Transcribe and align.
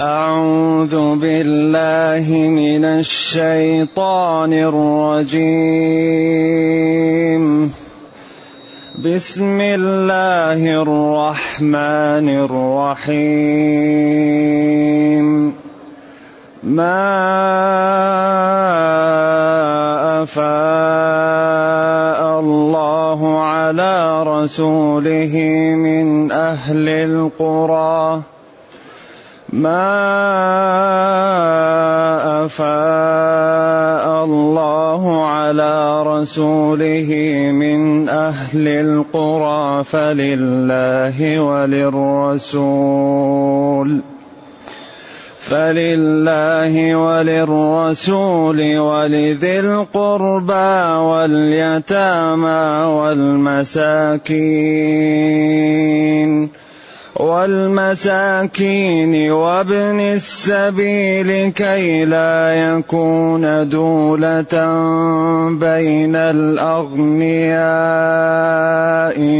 أعوذ 0.00 1.20
بالله 1.20 2.24
من 2.48 2.84
الشيطان 2.84 4.52
الرجيم. 4.52 5.44
بسم 9.04 9.60
الله 9.60 10.82
الرحمن 10.82 12.28
الرحيم. 12.48 13.52
ما 16.62 17.04
أفاء 20.22 20.80
الله 22.40 23.42
على 23.44 24.22
رسوله 24.22 25.34
من 25.76 26.32
أهل 26.32 26.88
القرى 26.88 28.22
ما 29.52 29.84
أفاء 32.44 34.24
الله 34.24 35.26
على 35.26 36.02
رسوله 36.02 37.10
من 37.52 38.08
أهل 38.08 38.68
القرى 38.68 39.84
فلله 39.84 41.40
وللرسول 41.40 42.82
فلله 45.38 46.96
وللرسول 46.96 48.78
ولذي 48.78 49.60
القربى 49.60 50.96
واليتامى 50.96 52.64
والمساكين 52.88 54.22
والمساكين 57.16 59.12
وابن 59.32 60.00
السبيل 60.00 61.52
كي 61.52 62.04
لا 62.04 62.54
يكون 62.54 63.68
دولة 63.68 64.54
بين 65.60 66.16
الأغنياء 66.16 66.92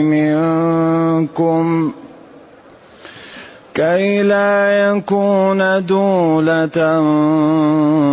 منكم. 0.02 1.92
كي 3.74 4.22
لا 4.22 4.88
يكون 4.88 5.86
دولة 5.86 7.00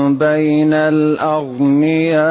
بين 0.08 0.74
الأغنياء 0.74 2.26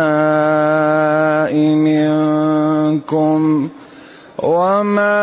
منكم. 1.77 3.69
وما 4.39 5.19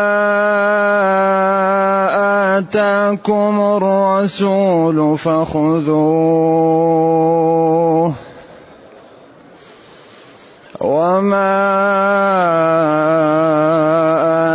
آتاكم 2.58 3.60
الرسول 3.60 5.18
فخذوه 5.18 6.66
وما 10.80 11.56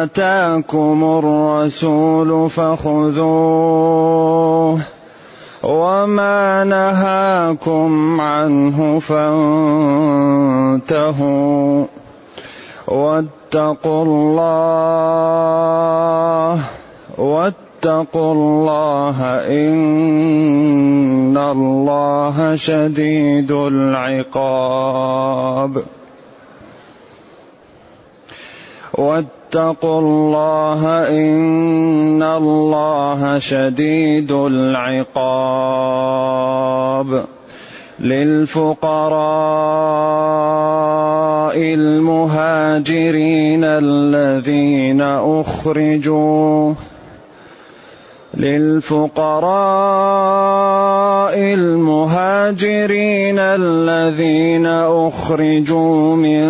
آتاكم 0.04 1.04
الرسول 1.04 2.50
فخذوه 2.50 3.92
وما 5.64 6.64
نهاكم 6.64 8.22
عنه 8.22 9.00
فانتهوا 9.00 10.72
واتقوا 12.92 14.04
الله 14.04 15.32
واتقوا 17.18 18.34
الله 18.34 19.18
إن 19.48 21.38
الله 21.38 22.56
شديد 22.56 23.52
العقاب. 23.52 24.44
واتقوا 28.94 30.00
الله 30.00 31.08
إن 31.08 32.24
الله 32.24 33.40
شديد 33.40 34.32
العقاب. 34.32 35.02
للفقراء 38.02 39.22
المهاجرين 41.58 43.64
الذين 43.64 45.02
أخرجوا 45.42 46.74
للفقراء 48.38 49.52
المهاجرين 51.38 53.40
الذين 53.40 54.66
أخرجوا 54.66 56.16
من 56.16 56.44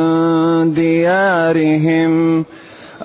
ديارهم 0.73 2.45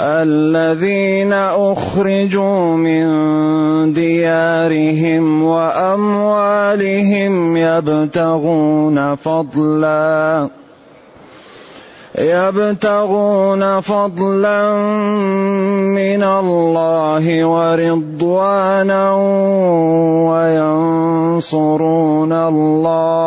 الذين 0.00 1.32
أخرجوا 1.32 2.76
من 2.76 3.06
ديارهم 3.92 5.42
وأموالهم 5.42 7.32
يبتغون 7.56 9.14
فضلا 9.14 10.48
يبتغون 12.18 13.80
فضلا 13.80 14.74
من 15.92 16.22
الله 16.22 17.44
ورضوانا 17.44 19.12
وينصرون 21.40 22.32
الله. 22.32 23.26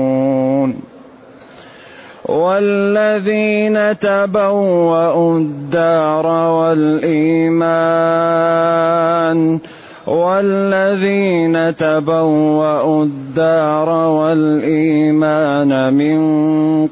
والذين 2.31 3.99
تبوأوا 3.99 5.37
الدار 5.37 6.25
والإيمان 6.51 7.91
والذين 10.07 11.75
تبوأوا 11.75 13.03
الدار 13.03 13.89
والإيمان 14.09 15.71
من 15.93 16.19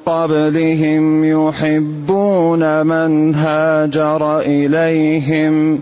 قبلهم 0.06 1.26
يحبون 1.26 2.88
من 2.88 3.36
هاجر 3.36 4.40
إليهم. 4.40 5.80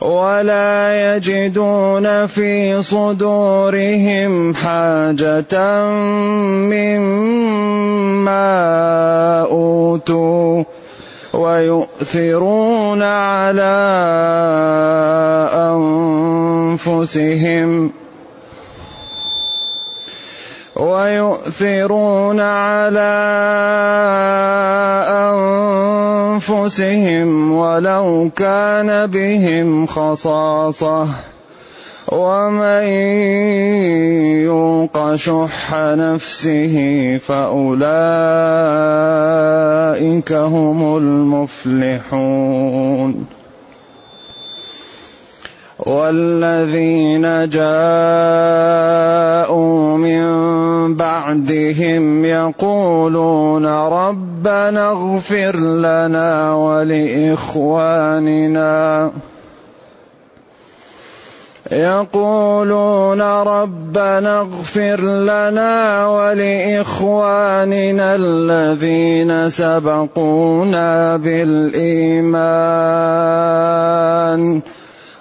ولا 0.00 0.94
يجدون 1.16 2.26
في 2.26 2.82
صدورهم 2.82 4.54
حاجة 4.54 5.84
مما 6.70 8.46
أوتوا 9.50 10.64
ويؤثرون 11.34 13.02
على 13.02 13.78
أنفسهم 16.78 17.90
ويؤثرون 20.76 22.40
على 22.40 23.14
أنفسهم 25.10 25.97
ولو 27.52 28.30
كان 28.36 29.06
بهم 29.06 29.86
خصاصة. 29.86 31.06
ومن 32.12 32.82
يوق 34.44 35.14
شح 35.14 35.74
نفسه 35.74 36.76
فأولئك 37.18 37.92
هم 40.32 40.96
المفلحون. 40.96 42.18
والذين 45.78 47.48
جاءوا 47.48 47.68
من 49.96 50.24
بعدهم 50.94 52.24
يقولون 52.24 53.66
ربنا 53.66 54.90
اغفر 54.90 55.56
لنا 55.56 56.54
ولإخواننا. 56.54 57.58
يقولون 61.72 63.20
ربنا 63.22 64.40
اغفر 64.40 65.00
لنا 65.00 66.06
ولإخواننا 66.08 68.06
الذين 68.14 69.48
سبقونا 69.48 71.16
بالإيمان. 71.16 72.48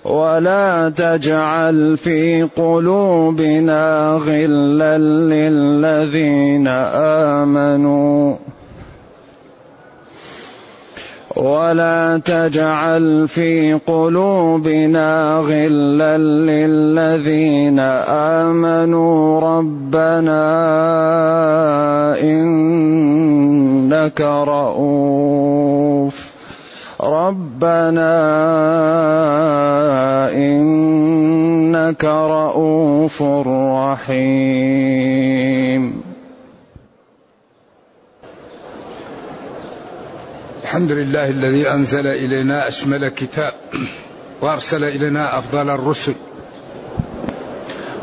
ولا 0.07 0.89
تجعل 0.89 1.97
في 1.97 2.43
قلوبنا 2.43 4.19
غلا 4.25 4.97
للذين 4.97 6.67
آمنوا. 7.37 8.35
ولا 11.35 12.21
تجعل 12.25 13.27
في 13.27 13.79
قلوبنا 13.87 15.37
غلا 15.37 16.17
للذين 16.17 17.79
آمنوا. 18.09 19.39
ربنا 19.39 20.47
إنك 22.21 24.21
رؤوف. 24.21 26.26
ربنا 27.07 28.13
إنك 30.33 32.03
رؤوف 32.03 33.23
رحيم. 33.91 34.97
الحمد 40.63 40.91
لله 40.91 41.29
الذي 41.29 41.69
أنزل 41.71 42.07
إلينا 42.07 42.67
أشمل 42.67 43.09
كتاب 43.09 43.53
وأرسل 44.41 44.83
إلينا 44.83 45.37
أفضل 45.37 45.69
الرسل 45.69 46.15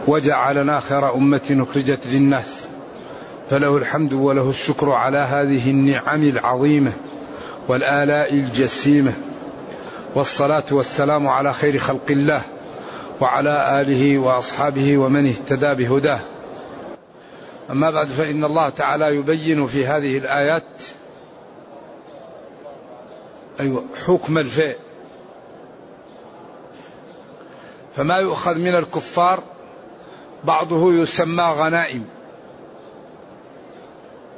وجعلنا 0.07 0.81
خير 0.81 1.15
أمة 1.15 1.67
أخرجت 1.71 2.07
للناس. 2.07 2.69
فله 3.51 3.77
الحمد 3.77 4.13
وله 4.13 4.49
الشكر 4.51 4.91
على 4.91 5.19
هذه 5.19 5.71
النعم 5.71 6.23
العظيمة. 6.23 6.93
والآلاء 7.69 8.33
الجسيمة 8.33 9.13
والصلاة 10.15 10.65
والسلام 10.71 11.29
على 11.29 11.53
خير 11.53 11.79
خلق 11.79 12.11
الله 12.11 12.43
وعلى 13.21 13.81
آله 13.81 14.19
وأصحابه 14.19 14.99
ومن 14.99 15.27
اهتدى 15.27 15.85
بهداه. 15.85 16.21
أما 17.71 17.91
بعد 17.91 18.07
فإن 18.07 18.45
الله 18.45 18.69
تعالى 18.69 19.17
يبين 19.17 19.67
في 19.67 19.87
هذه 19.87 20.19
الآيات 20.19 20.83
أيوة 23.61 23.85
حكم 24.07 24.39
الفيء 24.39 24.77
فما 27.97 28.17
يؤخذ 28.17 28.59
من 28.59 28.75
الكفار 28.75 29.43
بعضه 30.45 30.95
يسمى 30.95 31.45
غنائم 31.45 32.05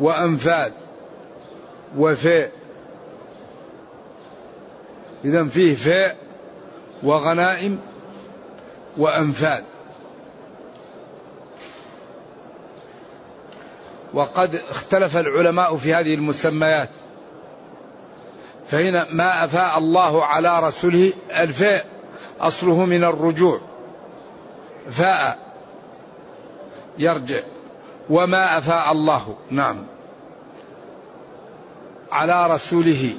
وأنفال 0.00 0.72
وفيء 1.98 2.50
إذا 5.26 5.44
فيه 5.44 5.74
فيء 5.74 6.14
وغنائم 7.02 7.78
وأنفال. 8.96 9.62
وقد 14.14 14.54
اختلف 14.54 15.16
العلماء 15.16 15.76
في 15.76 15.94
هذه 15.94 16.14
المسميات. 16.14 16.88
فهنا 18.66 19.06
ما 19.10 19.44
أفاء 19.44 19.78
الله 19.78 20.24
على 20.24 20.60
رسوله 20.60 21.12
الفاء 21.30 21.86
أصله 22.40 22.84
من 22.84 23.04
الرجوع. 23.04 23.60
فاء 24.90 25.38
يرجع. 26.98 27.40
وما 28.10 28.58
أفاء 28.58 28.92
الله. 28.92 29.36
نعم. 29.50 29.86
على 32.12 32.54
رسوله. 32.54 33.14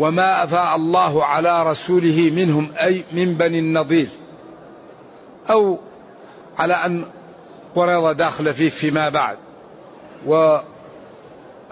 وما 0.00 0.44
أفاء 0.44 0.76
الله 0.76 1.24
على 1.24 1.70
رسوله 1.70 2.30
منهم 2.36 2.72
أي 2.80 3.04
من 3.12 3.34
بني 3.34 3.58
النضير. 3.58 4.08
أو 5.50 5.78
على 6.58 6.74
أن 6.74 7.04
قرض 7.74 8.16
داخل 8.16 8.54
فيه 8.54 8.68
فيما 8.68 9.08
بعد. 9.08 9.36
و 10.26 10.58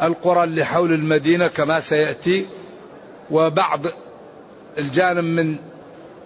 القرى 0.02 0.44
اللي 0.44 0.64
حول 0.64 0.92
المدينة 0.92 1.46
كما 1.48 1.80
سيأتي 1.80 2.46
وبعض 3.30 3.80
الجانب 4.78 5.24
من 5.24 5.56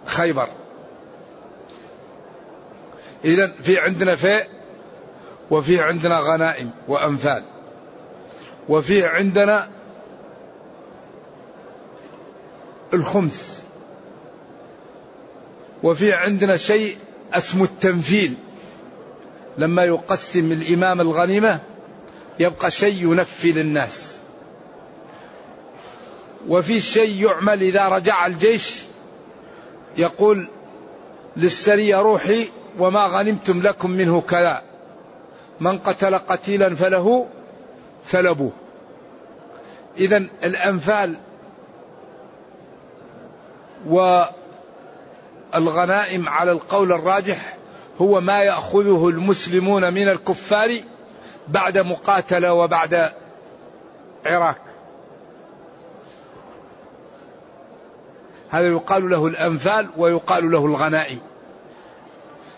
خيبر. 0.06 0.48
إذا 3.24 3.52
في 3.62 3.78
عندنا 3.78 4.16
فيء 4.16 4.46
وفي 5.50 5.80
عندنا 5.80 6.18
غنائم 6.20 6.70
وأنفال. 6.88 7.44
وفي 8.68 9.06
عندنا 9.06 9.68
الخمس. 12.94 13.62
وفي 15.82 16.12
عندنا 16.12 16.56
شيء 16.56 16.96
اسمه 17.34 17.64
التنفيل. 17.64 18.34
لما 19.58 19.84
يقسم 19.84 20.52
الإمام 20.52 21.00
الغنيمة 21.00 21.60
يبقى 22.38 22.70
شيء 22.70 23.12
ينفي 23.12 23.52
للناس. 23.52 24.12
وفي 26.48 26.80
شيء 26.80 27.24
يعمل 27.24 27.62
إذا 27.62 27.88
رجع 27.88 28.26
الجيش 28.26 28.82
يقول 29.96 30.48
للسرية 31.36 31.96
روحي 31.96 32.48
وما 32.78 33.06
غنمتم 33.06 33.62
لكم 33.62 33.90
منه 33.90 34.20
كذا. 34.20 34.62
من 35.60 35.78
قتل 35.78 36.18
قتيلا 36.18 36.74
فله 36.74 37.26
سلبوه 38.04 38.52
إذا 39.98 40.16
الأنفال 40.16 41.16
والغنائم 45.52 46.28
على 46.28 46.52
القول 46.52 46.92
الراجح 46.92 47.56
هو 48.00 48.20
ما 48.20 48.42
يأخذه 48.42 49.08
المسلمون 49.08 49.94
من 49.94 50.08
الكفار 50.08 50.78
بعد 51.48 51.78
مقاتلة 51.78 52.52
وبعد 52.52 53.12
عراك. 54.26 54.60
هذا 58.50 58.66
يقال 58.66 59.10
له 59.10 59.26
الأنفال 59.26 59.88
ويقال 59.96 60.50
له 60.50 60.66
الغنائم. 60.66 61.18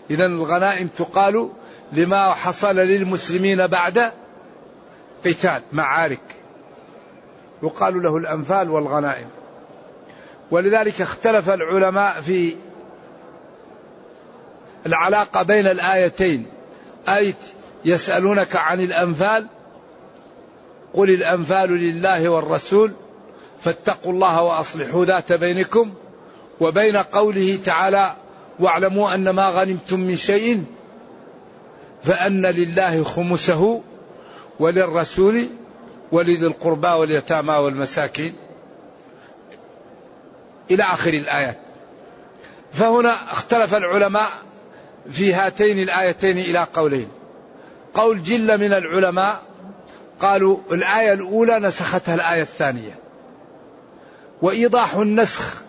اذا 0.09 0.25
الغنائم 0.25 0.87
تقال 0.87 1.49
لما 1.93 2.33
حصل 2.33 2.75
للمسلمين 2.75 3.67
بعد 3.67 4.11
قتال 5.25 5.61
معارك. 5.71 6.21
يقال 7.63 8.03
له 8.03 8.17
الأنفال 8.17 8.69
والغنائم. 8.69 9.29
ولذلك 10.51 11.01
اختلف 11.01 11.49
العلماء 11.49 12.21
في 12.21 12.55
العلاقة 14.85 15.43
بين 15.43 15.67
الآيتين. 15.67 16.45
إيه 17.09 17.33
يسألونك 17.85 18.55
عن 18.55 18.81
الأنفال 18.81 19.47
قل 20.93 21.09
الأنفال 21.09 21.69
لله 21.69 22.29
والرسول 22.29 22.91
فاتقوا 23.59 24.11
الله 24.11 24.41
وأصلحوا 24.41 25.05
ذات 25.05 25.33
بينكم 25.33 25.93
وبين 26.59 26.97
قوله 26.97 27.59
تعالى 27.65 28.15
واعلموا 28.59 29.13
أن 29.13 29.29
ما 29.29 29.49
غنمتم 29.49 29.99
من 29.99 30.15
شيء 30.15 30.63
فأن 32.03 32.45
لله 32.45 33.03
خمسه 33.03 33.81
وللرسول 34.59 35.47
ولذي 36.11 36.45
القربى 36.45 36.87
واليتامى 36.87 37.53
والمساكين. 37.53 38.33
إلى 40.71 40.83
آخر 40.83 41.13
الآيات. 41.13 41.57
فهنا 42.73 43.13
اختلف 43.31 43.75
العلماء 43.75 44.29
في 45.11 45.33
هاتين 45.33 45.79
الآيتين 45.79 46.37
إلى 46.37 46.67
قولين. 46.73 47.07
قول 47.93 48.23
جل 48.23 48.57
من 48.57 48.73
العلماء 48.73 49.41
قالوا 50.19 50.57
الآية 50.71 51.13
الأولى 51.13 51.59
نسختها 51.59 52.15
الآية 52.15 52.41
الثانية. 52.41 52.99
وإيضاح 54.41 54.95
النسخ 54.95 55.63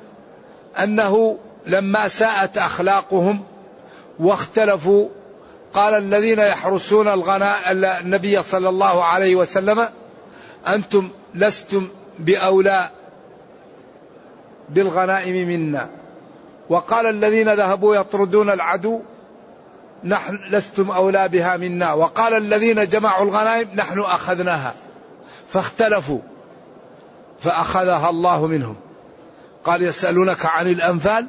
أنه 0.78 1.38
لما 1.66 2.08
ساءت 2.08 2.58
أخلاقهم 2.58 3.44
واختلفوا 4.18 5.08
قال 5.72 5.94
الذين 5.94 6.38
يحرسون 6.38 7.08
الغناء 7.08 7.72
النبي 7.72 8.42
صلى 8.42 8.68
الله 8.68 9.04
عليه 9.04 9.36
وسلم 9.36 9.88
أنتم 10.66 11.10
لستم 11.34 11.88
بأولى 12.18 12.90
بالغنائم 14.68 15.48
منا. 15.48 15.88
وقال 16.68 17.06
الذين 17.06 17.54
ذهبوا 17.58 17.96
يطردون 17.96 18.50
العدو 18.50 19.00
نحن 20.04 20.38
لستم 20.50 20.90
أولى 20.90 21.28
بها 21.28 21.56
منا. 21.56 21.92
وقال 21.92 22.34
الذين 22.34 22.86
جمعوا 22.86 23.24
الغنائم 23.24 23.68
نحن 23.74 24.00
أخذناها. 24.00 24.74
فاختلفوا 25.48 26.20
فأخذها 27.40 28.10
الله 28.10 28.46
منهم. 28.46 28.76
قال 29.64 29.82
يسألونك 29.82 30.46
عن 30.46 30.70
الأنفال؟ 30.70 31.26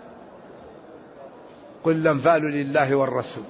قل 1.83 1.91
الأنفال 1.91 2.41
لله 2.41 2.95
والرسول. 2.95 3.43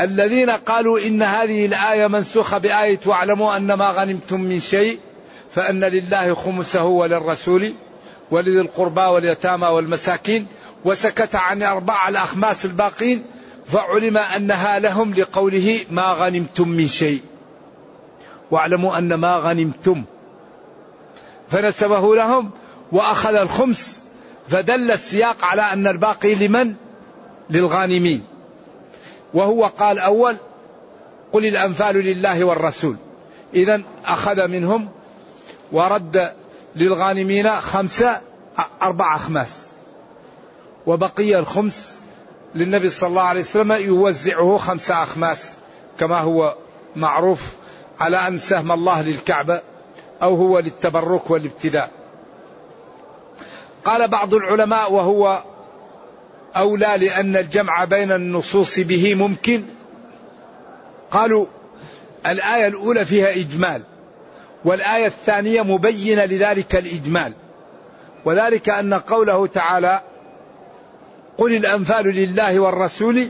الذين 0.00 0.50
قالوا 0.50 0.98
إن 0.98 1.22
هذه 1.22 1.66
الآية 1.66 2.06
منسوخة 2.06 2.58
بآية 2.58 3.00
واعلموا 3.06 3.56
أن 3.56 3.74
ما 3.74 3.90
غنمتم 3.90 4.40
من 4.40 4.60
شيء 4.60 4.98
فأن 5.54 5.84
لله 5.84 6.34
خمسه 6.34 6.84
وللرسول 6.84 7.72
ولذي 8.30 8.60
القربى 8.60 9.00
واليتامى 9.00 9.66
والمساكين 9.66 10.46
وسكت 10.84 11.34
عن 11.34 11.62
أربع 11.62 12.08
الأخماس 12.08 12.64
الباقين 12.64 13.24
فعلم 13.66 14.16
أنها 14.16 14.78
لهم 14.78 15.14
لقوله 15.14 15.80
ما 15.90 16.12
غنمتم 16.12 16.68
من 16.68 16.86
شيء. 16.86 17.20
واعلموا 18.50 18.98
أن 18.98 19.14
ما 19.14 19.36
غنمتم. 19.36 20.04
فنسبه 21.50 22.16
لهم 22.16 22.50
وأخذ 22.92 23.34
الخمس 23.34 24.02
فدل 24.48 24.90
السياق 24.90 25.44
على 25.44 25.62
أن 25.62 25.86
الباقي 25.86 26.34
لمن؟ 26.34 26.74
للغانمين. 27.50 28.24
وهو 29.34 29.64
قال 29.64 29.98
أول 29.98 30.36
قل 31.32 31.46
الأنفال 31.46 31.96
لله 31.96 32.44
والرسول. 32.44 32.96
إذا 33.54 33.82
أخذ 34.04 34.48
منهم 34.48 34.88
ورد 35.72 36.32
للغانمين 36.76 37.50
خمسة 37.50 38.20
أربع 38.82 39.16
أخماس. 39.16 39.68
وبقي 40.86 41.38
الخمس 41.38 42.00
للنبي 42.54 42.88
صلى 42.88 43.08
الله 43.08 43.22
عليه 43.22 43.40
وسلم 43.40 43.72
يوزعه 43.72 44.58
خمسة 44.58 45.02
أخماس 45.02 45.52
كما 45.98 46.18
هو 46.18 46.56
معروف 46.96 47.54
على 48.00 48.28
أن 48.28 48.38
سهم 48.38 48.72
الله 48.72 49.02
للكعبة 49.02 49.60
أو 50.22 50.34
هو 50.34 50.58
للتبرك 50.58 51.30
والابتداء. 51.30 51.90
قال 53.84 54.08
بعض 54.08 54.34
العلماء 54.34 54.92
وهو 54.92 55.42
أولى 56.56 56.96
لأن 56.98 57.36
الجمع 57.36 57.84
بين 57.84 58.12
النصوص 58.12 58.80
به 58.80 59.14
ممكن. 59.14 59.64
قالوا 61.10 61.46
الآية 62.26 62.66
الأولى 62.66 63.04
فيها 63.04 63.30
إجمال. 63.30 63.82
والآية 64.64 65.06
الثانية 65.06 65.62
مبينة 65.62 66.24
لذلك 66.24 66.76
الإجمال. 66.76 67.32
وذلك 68.24 68.68
أن 68.68 68.94
قوله 68.94 69.46
تعالى 69.46 70.00
قل 71.38 71.56
الأنفال 71.56 72.06
لله 72.06 72.60
والرسول 72.60 73.28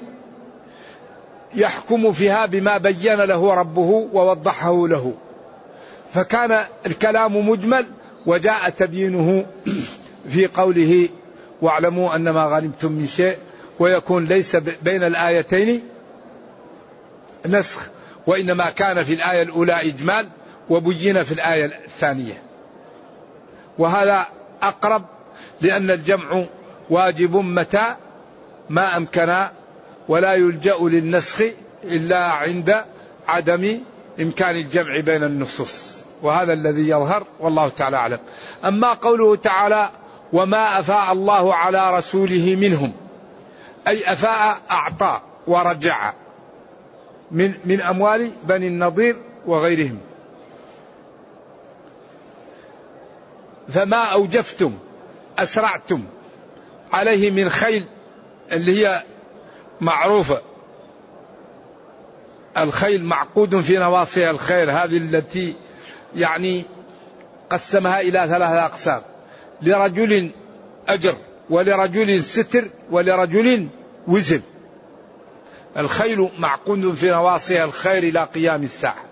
يحكم 1.54 2.12
فيها 2.12 2.46
بما 2.46 2.78
بين 2.78 3.20
له 3.20 3.54
ربه 3.54 4.08
ووضحه 4.12 4.88
له 4.88 5.14
فكان 6.14 6.64
الكلام 6.86 7.48
مجمل 7.48 7.86
وجاء 8.26 8.70
تبيينه 8.70 9.46
في 10.32 10.46
قوله 10.46 11.08
واعلموا 11.62 12.16
أن 12.16 12.30
ما 12.30 12.44
غنمتم 12.44 12.92
من 12.92 13.06
شيء 13.06 13.36
ويكون 13.78 14.24
ليس 14.24 14.56
بين 14.56 15.02
الآيتين 15.02 15.82
نسخ. 17.46 17.80
وإنما 18.26 18.70
كان 18.70 19.04
في 19.04 19.14
الآية 19.14 19.42
الأولى 19.42 19.72
إجمال. 19.72 20.28
وبين 20.70 21.22
في 21.22 21.32
الآية 21.32 21.64
الثانية. 21.84 22.42
وهذا 23.78 24.26
أقرب 24.62 25.04
لأن 25.60 25.90
الجمع 25.90 26.44
واجب 26.90 27.36
متى 27.36 27.94
ما 28.70 28.96
أمكن 28.96 29.46
ولا 30.08 30.34
يلجأ 30.34 30.76
للنسخ 30.80 31.42
إلا 31.84 32.24
عند 32.24 32.84
عدم 33.28 33.80
إمكان 34.20 34.56
الجمع 34.56 35.00
بين 35.00 35.22
النصوص. 35.22 35.94
وهذا 36.22 36.52
الذي 36.52 36.88
يظهر 36.88 37.26
والله 37.40 37.68
تعالى 37.68 37.96
أعلم. 37.96 38.18
أما 38.64 38.92
قوله 38.92 39.36
تعالى 39.36 39.88
وما 40.32 40.78
أفاء 40.78 41.12
الله 41.12 41.54
على 41.54 41.98
رسوله 41.98 42.56
منهم 42.60 42.92
أي 43.88 44.12
أفاء 44.12 44.56
أعطى 44.70 45.20
ورجع 45.46 46.12
من 47.30 47.54
من 47.64 47.80
أموال 47.80 48.30
بني 48.44 48.66
النضير 48.66 49.16
وغيرهم. 49.46 49.98
فما 53.68 53.96
أوجفتم 53.96 54.72
أسرعتم. 55.38 56.04
عليه 56.92 57.30
من 57.30 57.48
خيل 57.48 57.84
اللي 58.52 58.86
هي 58.86 59.02
معروفة. 59.80 60.40
الخيل 62.56 63.04
معقود 63.04 63.60
في 63.60 63.76
نواصيها 63.78 64.30
الخير 64.30 64.72
هذه 64.72 64.96
التي 64.96 65.54
يعني 66.16 66.64
قسمها 67.50 68.00
إلى 68.00 68.26
ثلاثة 68.28 68.64
أقسام. 68.64 69.02
لرجل 69.62 70.30
أجر 70.88 71.16
ولرجل 71.50 72.22
ستر 72.22 72.68
ولرجل 72.90 73.68
وزر 74.08 74.40
الخيل 75.76 76.28
معقود 76.38 76.94
في 76.94 77.10
نواصيها 77.10 77.64
الخير 77.64 78.02
إلى 78.02 78.24
قيام 78.24 78.62
الساعة. 78.62 79.04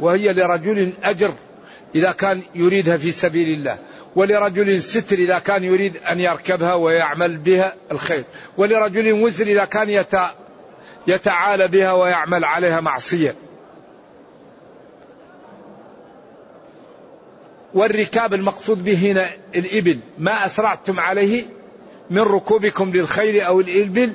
وهي 0.00 0.32
لرجل 0.32 0.92
أجر 1.02 1.34
إذا 1.94 2.12
كان 2.12 2.42
يريدها 2.54 2.96
في 2.96 3.12
سبيل 3.12 3.58
الله. 3.58 3.78
ولرجل 4.16 4.82
ستر 4.82 5.16
إذا 5.16 5.38
كان 5.38 5.64
يريد 5.64 5.96
أن 5.96 6.20
يركبها 6.20 6.74
ويعمل 6.74 7.36
بها 7.36 7.74
الخير. 7.92 8.24
ولرجل 8.56 9.12
وزر 9.12 9.46
إذا 9.46 9.64
كان 9.64 10.04
يتعالى 11.06 11.68
بها 11.68 11.92
ويعمل 11.92 12.44
عليها 12.44 12.80
معصية. 12.80 13.34
والركاب 17.74 18.34
المقصود 18.34 18.84
به 18.84 19.12
هنا 19.12 19.30
الإبل. 19.54 19.98
ما 20.18 20.44
أسرعتم 20.44 21.00
عليه 21.00 21.44
من 22.10 22.20
ركوبكم 22.20 22.90
للخيل 22.90 23.40
أو 23.40 23.60
الإبل. 23.60 24.12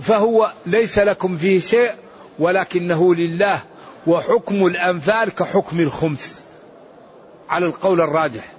فهو 0.00 0.52
ليس 0.66 0.98
لكم 0.98 1.36
فيه 1.36 1.60
شيء 1.60 1.92
ولكنه 2.38 3.14
لله 3.14 3.62
وحكم 4.06 4.66
الأنفال 4.66 5.30
كحكم 5.34 5.80
الخمس. 5.80 6.44
على 7.50 7.66
القول 7.66 8.00
الراجح. 8.00 8.52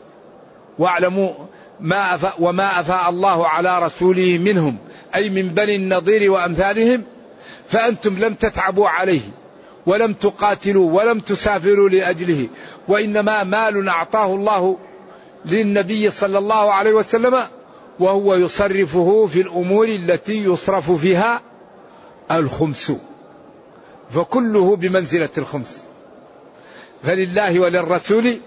واعلموا 0.80 1.34
ما 1.80 2.16
أفاء 2.16 2.36
وما 2.40 2.80
أفاء 2.80 3.10
الله 3.10 3.48
على 3.48 3.80
رسوله 3.80 4.38
منهم 4.38 4.78
أي 5.16 5.30
من 5.30 5.50
بني 5.50 5.76
النضير 5.76 6.32
وأمثالهم 6.32 7.04
فأنتم 7.68 8.18
لم 8.20 8.34
تتعبوا 8.34 8.90
عليه 8.90 9.22
ولم 9.86 10.14
تقاتلوا 10.14 10.92
ولم 10.92 11.20
تسافروا 11.20 11.90
لأجله 11.90 12.48
وإنما 12.88 13.44
مال 13.44 13.90
أعطاه 13.90 14.36
الله 14.36 14.78
للنبي 15.46 16.10
صلى 16.10 16.38
الله 16.38 16.74
عليه 16.74 16.94
وسلم 16.94 17.44
وهو 18.00 18.36
يصرفه 18.36 19.26
في 19.26 19.42
الأمور 19.42 19.88
التي 19.88 20.46
يصرف 20.46 20.92
فيها 20.92 21.42
الخمس. 22.32 22.92
فكله 24.14 24.76
بمنزلة 24.76 25.30
الخمس. 25.38 25.84
فلله 27.04 27.60
وللرسول 27.60 28.38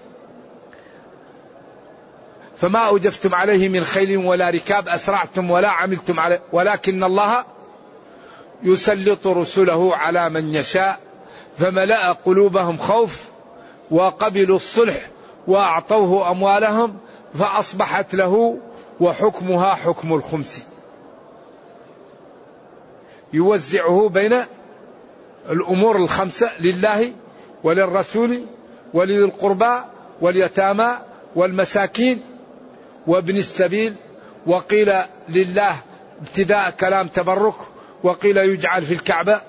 فما 2.57 2.79
أوجفتم 2.79 3.35
عليه 3.35 3.69
من 3.69 3.83
خيل 3.83 4.17
ولا 4.17 4.49
ركاب 4.49 4.87
أسرعتم 4.87 5.51
ولا 5.51 5.69
عملتم 5.69 6.19
عليه 6.19 6.41
ولكن 6.51 7.03
الله 7.03 7.45
يسلط 8.63 9.27
رسله 9.27 9.95
على 9.95 10.29
من 10.29 10.53
يشاء 10.53 10.99
فملأ 11.57 12.11
قلوبهم 12.11 12.77
خوف 12.77 13.25
وقبلوا 13.91 14.55
الصلح 14.55 15.09
وأعطوه 15.47 16.31
أموالهم 16.31 16.97
فأصبحت 17.39 18.15
له 18.15 18.57
وحكمها 18.99 19.75
حكم 19.75 20.13
الخمس. 20.13 20.63
يوزعه 23.33 24.09
بين 24.09 24.45
الأمور 25.49 25.95
الخمسة 25.95 26.51
لله 26.59 27.13
وللرسول 27.63 28.45
ولذي 28.93 29.19
القربى 29.19 29.79
واليتامى 30.21 30.97
والمساكين 31.35 32.21
وابن 33.07 33.35
السبيل 33.35 33.95
وقيل 34.45 34.93
لله 35.29 35.75
ابتداء 36.21 36.69
كلام 36.69 37.07
تبرك 37.07 37.55
وقيل 38.03 38.37
يجعل 38.37 38.85
في 38.85 38.93
الكعبة 38.93 39.41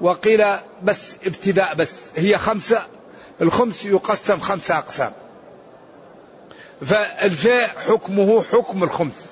وقيل 0.00 0.44
بس 0.82 1.16
ابتداء 1.26 1.74
بس 1.74 2.00
هي 2.16 2.38
خمسة 2.38 2.82
الخمس 3.42 3.86
يقسم 3.86 4.40
خمسة 4.40 4.78
أقسام 4.78 5.12
فالفاء 6.80 7.68
حكمه 7.68 8.42
حكم 8.42 8.84
الخمس 8.84 9.29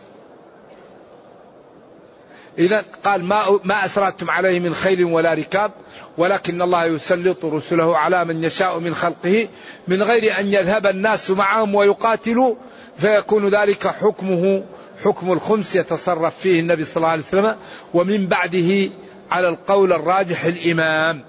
إذا 2.59 2.85
قال 3.05 3.25
ما 3.25 3.61
ما 3.65 3.85
أسرعتم 3.85 4.31
عليه 4.31 4.61
من 4.61 4.75
خيل 4.75 5.05
ولا 5.05 5.35
ركاب 5.35 5.73
ولكن 6.19 6.63
الله 6.63 6.85
يسلط 6.85 7.45
رسله 7.45 7.97
على 7.97 8.25
من 8.25 8.45
يشاء 8.45 8.79
من 8.79 8.95
خلقه 8.95 9.49
من 9.89 10.03
غير 10.03 10.41
أن 10.41 10.53
يذهب 10.53 10.87
الناس 10.87 11.31
معهم 11.31 11.75
ويقاتلوا 11.75 12.55
فيكون 12.97 13.49
ذلك 13.49 13.87
حكمه 13.87 14.65
حكم 15.05 15.33
الخمس 15.33 15.77
يتصرف 15.77 16.35
فيه 16.41 16.61
النبي 16.61 16.85
صلى 16.85 16.97
الله 16.97 17.09
عليه 17.09 17.23
وسلم 17.23 17.57
ومن 17.95 18.27
بعده 18.27 18.91
على 19.31 19.49
القول 19.49 19.93
الراجح 19.93 20.45
الإمام. 20.45 21.25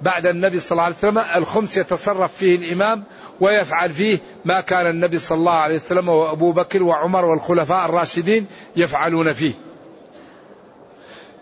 بعد 0.00 0.26
النبي 0.26 0.60
صلى 0.60 0.72
الله 0.72 0.82
عليه 0.82 0.94
وسلم 0.94 1.18
الخمس 1.18 1.76
يتصرف 1.76 2.30
فيه 2.38 2.56
الإمام 2.56 3.04
ويفعل 3.40 3.90
فيه 3.90 4.18
ما 4.44 4.60
كان 4.60 4.86
النبي 4.86 5.18
صلى 5.18 5.38
الله 5.38 5.52
عليه 5.52 5.74
وسلم 5.74 6.08
وأبو 6.08 6.52
بكر 6.52 6.82
وعمر 6.82 7.24
والخلفاء 7.24 7.84
الراشدين 7.86 8.46
يفعلون 8.76 9.32
فيه. 9.32 9.52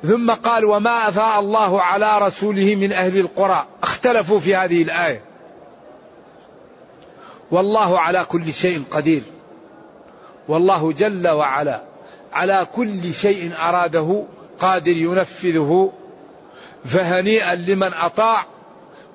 ثم 0.02 0.30
قال 0.30 0.64
وما 0.64 1.08
أفاء 1.08 1.40
الله 1.40 1.82
على 1.82 2.18
رسوله 2.18 2.74
من 2.74 2.92
أهل 2.92 3.18
القرى. 3.18 3.66
اختلفوا 3.82 4.38
في 4.38 4.56
هذه 4.56 4.82
الآية. 4.82 5.22
والله 7.50 8.00
على 8.00 8.24
كل 8.24 8.52
شيء 8.52 8.82
قدير. 8.90 9.22
والله 10.48 10.92
جل 10.92 11.28
وعلا 11.28 11.82
على 12.32 12.66
كل 12.74 13.14
شيء 13.14 13.52
أراده 13.58 14.24
قادر 14.58 14.92
ينفذه. 14.92 15.92
فهنيئا 16.84 17.54
لمن 17.54 17.92
أطاع 17.94 18.44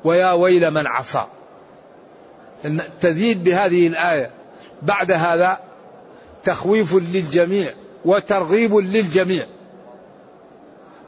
ويا 0.04 0.32
ويل 0.32 0.72
من 0.72 0.88
عصى. 0.88 1.26
تزيد 3.02 3.44
بهذه 3.44 3.88
الآية 3.88 4.32
بعد 4.82 5.12
هذا 5.12 5.60
تخويف 6.44 6.94
للجميع 6.94 7.74
وترغيب 8.06 8.76
للجميع. 8.76 9.46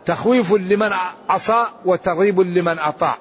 تخويف 0.07 0.53
لمن 0.53 0.93
عصى 1.29 1.65
وترغيب 1.85 2.39
لمن 2.39 2.79
أطاع. 2.79 3.17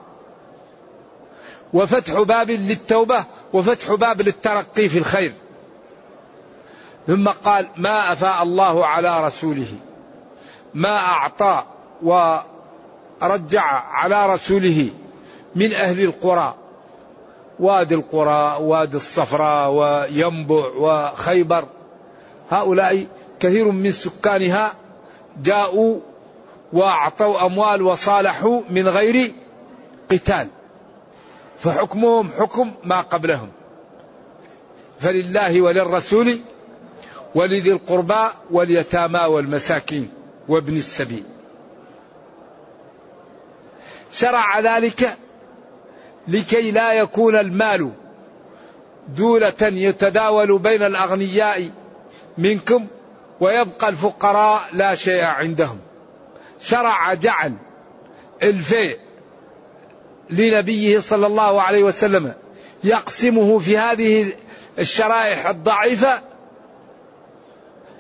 وفتح 1.73 2.23
باب 2.23 2.51
للتوبة 2.51 3.25
وفتح 3.53 3.95
باب 3.95 4.23
للترقي 4.23 4.89
في 4.89 4.99
الخير. 4.99 5.35
ثم 7.07 7.29
قال 7.29 7.67
ما 7.77 8.13
أفاء 8.13 8.43
الله 8.43 8.87
على 8.87 9.27
رسوله. 9.27 9.73
ما 10.75 10.97
أعطى 10.97 11.65
ورجع 12.03 13.63
على 13.91 14.35
رسوله 14.35 14.91
من 15.55 15.75
أهل 15.75 16.05
القرى. 16.05 16.55
وادي 17.61 17.95
القرى 17.95 18.57
وادي 18.61 18.97
الصفراء 18.97 19.71
وينبع 19.71 20.67
وخيبر. 20.77 21.69
هؤلاء 22.51 23.07
كثير 23.41 23.71
من 23.71 23.93
سكانها 23.93 24.75
جاءوا 25.43 26.01
واعطوا 26.77 27.47
أموال 27.47 27.83
وصالحوا 27.83 28.61
من 28.71 28.89
غير 28.89 29.33
قتال. 30.11 30.49
فحكمهم 31.59 32.31
حكم 32.39 32.73
ما 32.85 33.01
قبلهم. 33.01 33.49
فلله 35.01 35.61
وللرسول 35.61 36.39
ولذي 37.35 37.73
القربى 37.73 38.29
واليتامى 38.51 39.21
والمساكين 39.21 40.11
وابن 40.49 40.77
السبيل. 40.77 41.25
شرع 44.13 44.61
ذلك 44.61 45.17
لكي 46.29 46.71
لا 46.71 46.93
يكون 46.93 47.37
المال 47.37 47.93
دولة 49.09 49.63
يتداول 49.63 50.59
بين 50.59 50.83
الأغنياء 50.83 51.71
منكم 52.39 52.87
ويبقى 53.41 53.89
الفقراء 53.89 54.61
لا 54.73 54.95
شيء 54.95 55.25
عندهم. 55.25 55.86
شرع 56.61 57.15
جعل 57.15 57.53
الفيء 58.43 58.99
لنبيه 60.31 60.99
صلى 60.99 61.27
الله 61.27 61.63
عليه 61.63 61.83
وسلم 61.83 62.35
يقسمه 62.85 63.59
في 63.59 63.79
هذه 63.79 64.33
الشرائح 64.79 65.47
الضعيفة 65.47 66.23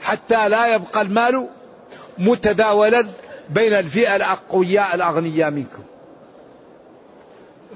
حتى 0.00 0.48
لا 0.48 0.74
يبقى 0.74 1.02
المال 1.02 1.48
متداولا 2.18 3.06
بين 3.50 3.72
الفئة 3.72 4.16
الأقوياء 4.16 4.94
الأغنياء 4.94 5.50
منكم. 5.50 5.82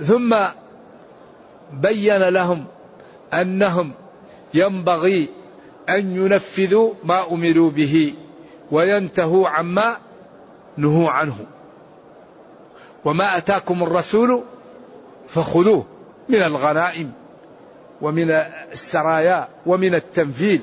ثم 0.05 0.37
بين 1.73 2.29
لهم 2.29 2.65
أنهم 3.33 3.93
ينبغي 4.55 5.29
أن 5.89 6.17
ينفذوا 6.17 6.95
ما 7.05 7.27
أمروا 7.31 7.71
به 7.71 8.15
وينتهوا 8.71 9.49
عما 9.49 9.97
نهوا 10.81 11.11
عنه. 11.11 11.37
وما 13.05 13.37
أتاكم 13.37 13.83
الرسول 13.83 14.43
فخذوه 15.29 15.87
من 16.29 16.43
الغنائم 16.43 17.13
ومن 18.03 18.31
السرايا 18.73 19.49
ومن 19.67 19.95
التنفيذ. 19.95 20.61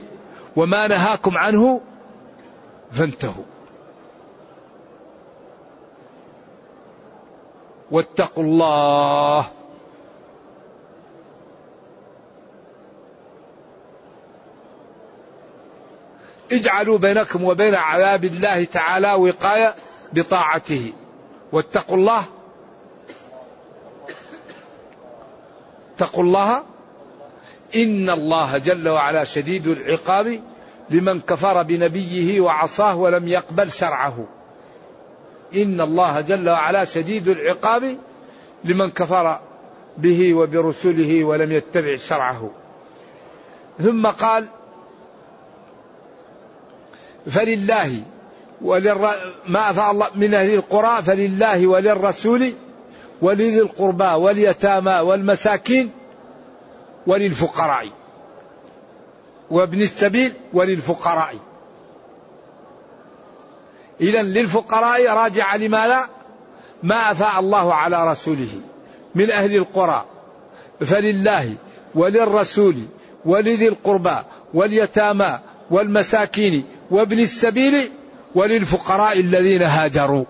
وما 0.56 0.88
نهاكم 0.88 1.38
عنه 1.38 1.82
فانتهوا. 2.92 3.44
واتقوا 7.92 8.44
الله. 8.44 9.50
اجعلوا 16.52 16.98
بينكم 16.98 17.44
وبين 17.44 17.76
عذاب 17.76 18.26
الله 18.26 18.64
تعالى 18.64 19.14
وقاية 19.14 19.76
بطاعته. 20.14 20.94
واتقوا 21.52 21.98
الله. 21.98 22.24
اتقوا 25.96 26.24
الله. 26.24 26.64
إن 27.76 28.10
الله 28.10 28.58
جل 28.58 28.90
وعلا 28.90 29.24
شديد 29.24 29.68
العقاب 29.68 30.42
لمن 30.90 31.22
كفر 31.22 31.64
بنبيه 31.64 32.42
وعصاه 32.42 32.96
ولم 32.96 33.28
يقبل 33.28 33.72
شرعه. 33.72 34.26
إن 35.56 35.82
الله 35.82 36.22
جل 36.22 36.50
وعلا 36.50 36.86
شديد 36.86 37.28
العقاب 37.28 37.98
لمن 38.64 38.90
كفر 38.90 39.40
به 39.98 40.34
وبرسله 40.34 41.24
ولم 41.24 41.52
يتبع 41.52 41.96
شرعه. 41.96 42.52
ثم 43.80 44.08
قال 44.08 44.48
فلله 47.30 48.02
وللر... 48.62 49.10
ما 49.48 49.70
أفاء 49.70 49.92
الله 49.92 50.08
من 50.16 50.34
أهل 50.34 50.54
القرى 50.54 51.04
فلله 51.04 51.68
وللرسول 51.68 52.54
ولذي 53.22 53.60
القربى 53.60 54.04
واليتامى 54.04 55.00
والمساكين 55.00 55.92
وللفقراء. 57.08 57.90
وابن 59.52 59.82
السبيل 59.82 60.34
وللفقراء. 60.54 61.36
إذا 64.02 64.22
للفقراء 64.22 65.08
راجع 65.08 65.56
لماذا؟ 65.56 66.10
ما 66.84 67.12
أفاء 67.12 67.40
الله 67.40 67.74
على 67.74 68.12
رسوله 68.12 68.62
من 69.16 69.32
أهل 69.32 69.56
القرى 69.56 70.06
فلله 70.80 71.54
وللرسول 71.96 72.76
ولذي 73.26 73.68
القربى 73.68 74.18
واليتامى 74.54 75.40
والمساكين 75.72 76.66
وابن 76.92 77.20
السبيل 77.20 77.92
وللفقراء 78.38 79.20
الذين 79.20 79.62
هاجروا. 79.62 80.26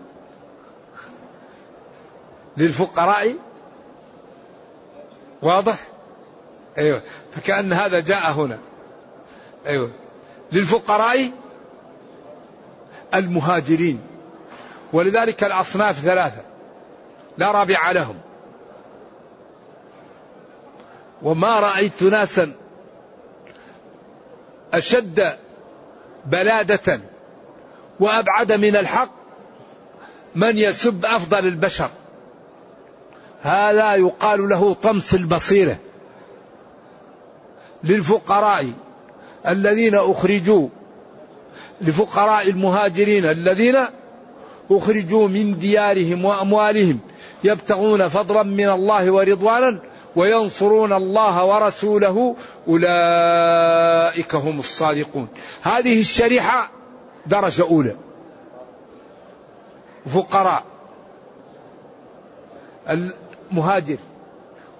للفقراء. 2.57 3.35
واضح؟ 5.41 5.77
أيوه. 6.77 7.01
فكأن 7.35 7.73
هذا 7.73 7.99
جاء 7.99 8.31
هنا. 8.31 8.59
أيوه. 9.65 9.91
للفقراء 10.51 11.31
المهاجرين. 13.13 14.01
ولذلك 14.93 15.43
الأصناف 15.43 15.99
ثلاثة. 15.99 16.41
لا 17.37 17.51
رابع 17.51 17.91
لهم. 17.91 18.15
وما 21.21 21.59
رأيت 21.59 22.03
ناسا 22.03 22.53
أشد 24.73 25.37
بلادة 26.25 27.01
وأبعد 27.99 28.51
من 28.51 28.75
الحق 28.75 29.09
من 30.35 30.57
يسب 30.57 31.05
أفضل 31.05 31.47
البشر. 31.47 31.89
هذا 33.41 33.95
يقال 33.95 34.49
له 34.49 34.73
طمس 34.73 35.15
البصيرة. 35.15 35.77
للفقراء 37.83 38.65
الذين 39.47 39.95
أخرجوا 39.95 40.67
لفقراء 41.81 42.49
المهاجرين 42.49 43.25
الذين 43.25 43.77
أخرجوا 44.71 45.27
من 45.27 45.57
ديارهم 45.59 46.25
وأموالهم 46.25 46.99
يبتغون 47.43 48.07
فضلا 48.07 48.43
من 48.43 48.69
الله 48.69 49.11
ورضوانا 49.11 49.79
وينصرون 50.15 50.93
الله 50.93 51.45
ورسوله. 51.45 52.35
أولئك 52.67 54.35
هم 54.35 54.59
الصادقون. 54.59 55.27
هذه 55.63 55.99
الشريحة 55.99 56.76
درجة 57.27 57.61
أولى. 57.61 57.95
فقراء. 60.13 60.63
المهاجر. 62.89 63.97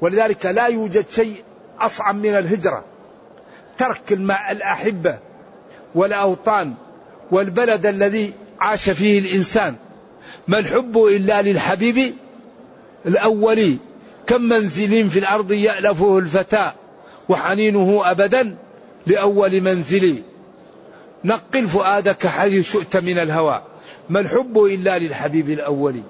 ولذلك 0.01 0.45
لا 0.45 0.67
يوجد 0.67 1.05
شيء 1.09 1.35
أصعب 1.79 2.15
من 2.15 2.37
الهجرة. 2.37 2.83
ترك 3.77 4.13
الأحبة 4.51 5.17
والأوطان 5.95 6.73
والبلد 7.31 7.85
الذي 7.85 8.33
عاش 8.59 8.89
فيه 8.89 9.19
الإنسان. 9.19 9.75
ما 10.47 10.59
الحب 10.59 10.97
إلا 10.97 11.41
للحبيب 11.41 12.13
الأولي 13.05 13.77
كم 14.27 14.41
منزل 14.41 15.09
في 15.09 15.19
الأرض 15.19 15.51
يألفه 15.51 16.17
الفتى 16.17 16.71
وحنينه 17.29 18.11
أبدا 18.11 18.55
لأول 19.07 19.61
منزل؟ 19.61 20.23
نقل 21.27 21.67
فؤادك 21.67 22.27
حيث 22.27 22.71
شئت 22.71 22.97
من 22.97 23.19
الهوى. 23.19 23.61
ما 24.09 24.19
الحب 24.19 24.57
إلا 24.57 24.99
للحبيب 24.99 25.49
الأول. 25.49 26.01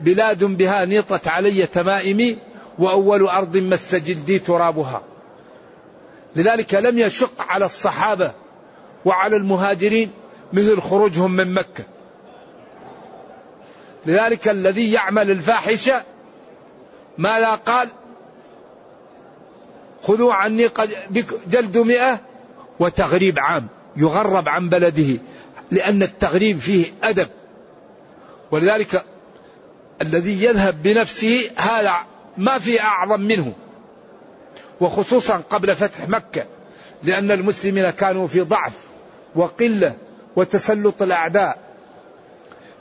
بلاد 0.00 0.44
بها 0.44 0.84
نيطت 0.84 1.28
علي 1.28 1.66
تمائمي 1.66 2.36
وأول 2.78 3.26
أرض 3.26 3.56
مس 3.56 3.94
جلدي 3.94 4.38
ترابها. 4.38 5.02
لذلك 6.36 6.74
لم 6.74 6.98
يشق 6.98 7.42
على 7.42 7.64
الصحابة 7.64 8.32
وعلى 9.04 9.36
المهاجرين 9.36 10.10
مثل 10.52 10.80
خروجهم 10.80 11.30
من 11.30 11.54
مكة. 11.54 11.84
لذلك 14.06 14.48
الذي 14.48 14.92
يعمل 14.92 15.30
الفاحشة 15.30 16.02
ماذا 17.18 17.54
قال؟ 17.54 17.88
خذوا 20.02 20.32
عني 20.32 20.68
جلد 21.48 21.78
مئة 21.78 22.20
وتغريب 22.78 23.38
عام. 23.38 23.68
يغرب 23.96 24.48
عن 24.48 24.68
بلده 24.68 25.20
لأن 25.70 26.02
التغريب 26.02 26.58
فيه 26.58 26.86
أدب. 27.02 27.28
ولذلك 28.50 29.04
الذي 30.02 30.44
يذهب 30.44 30.82
بنفسه 30.82 31.50
هذا 31.56 31.94
ما 32.36 32.58
في 32.58 32.80
أعظم 32.80 33.20
منه 33.20 33.52
وخصوصا 34.80 35.36
قبل 35.50 35.76
فتح 35.76 36.08
مكة 36.08 36.46
لأن 37.02 37.30
المسلمين 37.30 37.90
كانوا 37.90 38.26
في 38.26 38.40
ضعف 38.40 38.78
وقلة 39.34 39.96
وتسلط 40.36 41.02
الأعداء. 41.02 41.58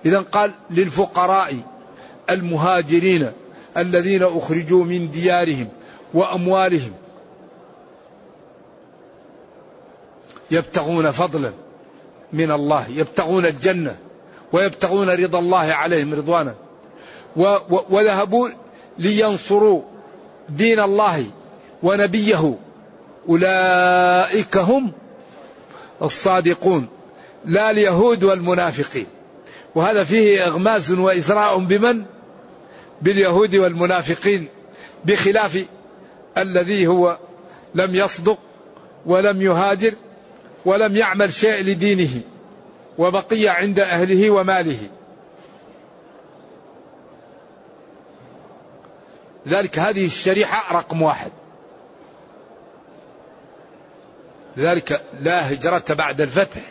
إذا 0.05 0.19
قال 0.19 0.51
للفقراء 0.69 1.57
المهاجرين 2.29 3.31
الذين 3.77 4.23
أخرجوا 4.23 4.83
من 4.83 5.11
ديارهم 5.11 5.67
وأموالهم 6.13 6.91
يبتغون 10.51 11.11
فضلا 11.11 11.53
من 12.33 12.51
الله 12.51 12.87
يبتغون 12.87 13.45
الجنة 13.45 13.97
ويبتغون 14.53 15.09
رضا 15.09 15.39
الله 15.39 15.73
عليهم 15.73 16.13
رضوانا. 16.13 16.55
وذهبوا 17.89 18.49
لينصروا 18.97 19.81
دين 20.49 20.79
الله 20.79 21.25
ونبيه. 21.83 22.55
أولئك 23.29 24.57
هم 24.57 24.91
الصادقون 26.01 26.87
لا 27.45 27.71
اليهود 27.71 28.23
والمنافقين. 28.23 29.07
وهذا 29.75 30.03
فيه 30.03 30.47
إغماز 30.47 30.91
وإزراء 30.91 31.59
بمن؟ 31.59 32.03
باليهود 33.01 33.55
والمنافقين 33.55 34.47
بخلاف 35.05 35.65
الذي 36.37 36.87
هو 36.87 37.17
لم 37.75 37.95
يصدق 37.95 38.37
ولم 39.05 39.41
يهاجر. 39.41 39.93
ولم 40.65 40.95
يعمل 40.95 41.33
شيء 41.33 41.63
لدينه 41.63 42.21
وبقي 42.97 43.47
عند 43.47 43.79
أهله 43.79 44.29
وماله. 44.29 44.89
لذلك 49.45 49.79
هذه 49.79 50.05
الشريحة 50.05 50.75
رقم 50.75 51.01
واحد. 51.01 51.31
لذلك 54.57 55.01
لا 55.21 55.53
هجرة 55.53 55.83
بعد 55.89 56.21
الفتح 56.21 56.61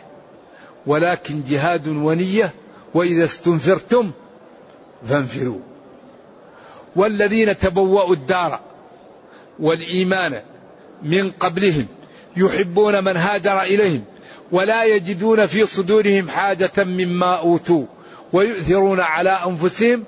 ولكن 0.87 1.43
جهاد 1.43 1.87
ونية 1.87 2.53
وإذا 2.93 3.25
استنفرتم 3.25 4.11
فانفروا. 5.05 5.59
والذين 6.95 7.57
تبوأوا 7.57 8.13
الدار 8.13 8.59
والإيمان 9.59 10.43
من 11.03 11.31
قبلهم 11.31 11.87
يحبون 12.37 13.03
من 13.03 13.17
هاجر 13.17 13.61
إليهم 13.61 14.03
ولا 14.51 14.83
يجدون 14.83 15.45
في 15.45 15.65
صدورهم 15.65 16.29
حاجة 16.29 16.71
مما 16.77 17.35
أوتوا 17.35 17.85
ويؤثرون 18.33 18.99
على 18.99 19.29
أنفسهم 19.29 20.03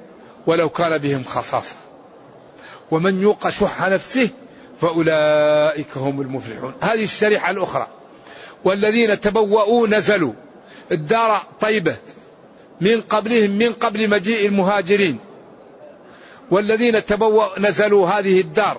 ولو 0.47 0.69
كان 0.69 0.97
بهم 0.97 1.23
خصاصة. 1.23 1.75
ومن 2.91 3.21
يوق 3.21 3.49
شح 3.49 3.87
نفسه 3.87 4.29
فأولئك 4.81 5.97
هم 5.97 6.21
المفلحون. 6.21 6.73
هذه 6.81 7.03
الشريحة 7.03 7.51
الأخرى. 7.51 7.87
والذين 8.63 9.21
تبوأوا 9.21 9.87
نزلوا. 9.87 10.33
الدار 10.91 11.41
طيبة. 11.61 11.97
من 12.81 13.01
قبلهم 13.01 13.51
من 13.51 13.73
قبل 13.73 14.09
مجيء 14.09 14.47
المهاجرين. 14.47 15.19
والذين 16.51 17.05
تبوأ 17.05 17.59
نزلوا 17.59 18.07
هذه 18.07 18.41
الدار. 18.41 18.77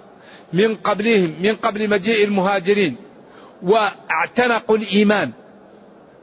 من 0.52 0.76
قبلهم 0.76 1.34
من 1.42 1.56
قبل 1.56 1.90
مجيء 1.90 2.24
المهاجرين. 2.24 2.96
واعتنقوا 3.62 4.76
الإيمان. 4.76 5.32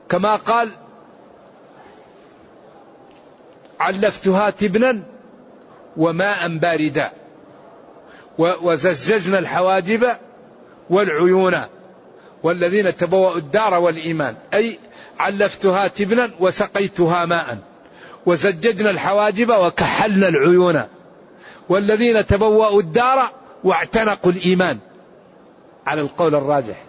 كما 0.09 0.35
قال 0.35 0.71
علفتها 3.79 4.49
تبنا 4.49 4.99
وماء 5.97 6.57
باردا 6.57 7.11
وزججنا 8.37 9.39
الحواجب 9.39 10.07
والعيون 10.89 11.65
والذين 12.43 12.95
تبوأوا 12.95 13.37
الدار 13.37 13.73
والإيمان. 13.73 14.35
أي 14.53 14.79
علفتها 15.19 15.87
تبنا 15.87 16.29
وسقيتها 16.39 17.25
ماء 17.25 17.57
وزججنا 18.25 18.89
الحواجب 18.89 19.49
وكحلنا 19.49 20.27
العيون. 20.27 20.83
والذين 21.69 22.25
تبوأوا 22.25 22.81
الدار 22.81 23.29
واعتنقوا 23.63 24.31
الإيمان. 24.31 24.79
على 25.87 26.01
القول 26.01 26.35
الراجح. 26.35 26.88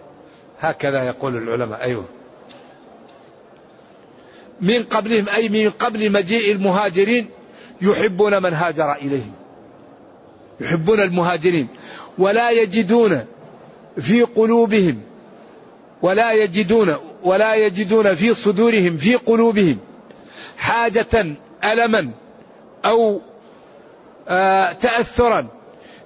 هكذا 0.61 1.03
يقول 1.03 1.37
العلماء 1.37 1.81
أيوه. 1.81 2.05
من 4.61 4.83
قبلهم 4.83 5.29
أي 5.29 5.49
من 5.49 5.69
قبل 5.69 6.11
مجيء 6.11 6.51
المهاجرين 6.51 7.29
يحبون 7.81 8.43
من 8.43 8.53
هاجر 8.53 8.93
إليهم. 8.93 9.31
يحبون 10.59 10.99
المهاجرين. 10.99 11.67
ولا 12.17 12.51
يجدون 12.51 13.25
في 13.99 14.21
قلوبهم 14.21 15.01
ولا 16.01 16.31
يجدون 16.31 16.95
ولا 17.23 17.55
يجدون 17.55 18.13
في 18.13 18.33
صدورهم 18.33 18.97
في 18.97 19.15
قلوبهم 19.15 19.77
حاجة 20.57 21.35
ألما 21.63 22.11
أو 22.85 23.21
آه 24.27 24.73
تأثرا 24.73 25.47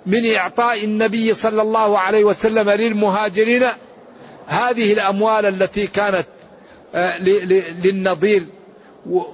من 0.05 0.31
إعطاء 0.35 0.83
النبي 0.83 1.33
صلى 1.33 1.61
الله 1.61 1.99
عليه 1.99 2.23
وسلم 2.23 2.69
للمهاجرين 2.69 3.67
هذه 4.47 4.93
الأموال 4.93 5.45
التي 5.45 5.87
كانت 5.87 6.27
آه، 6.95 7.17
للنظير 7.83 8.47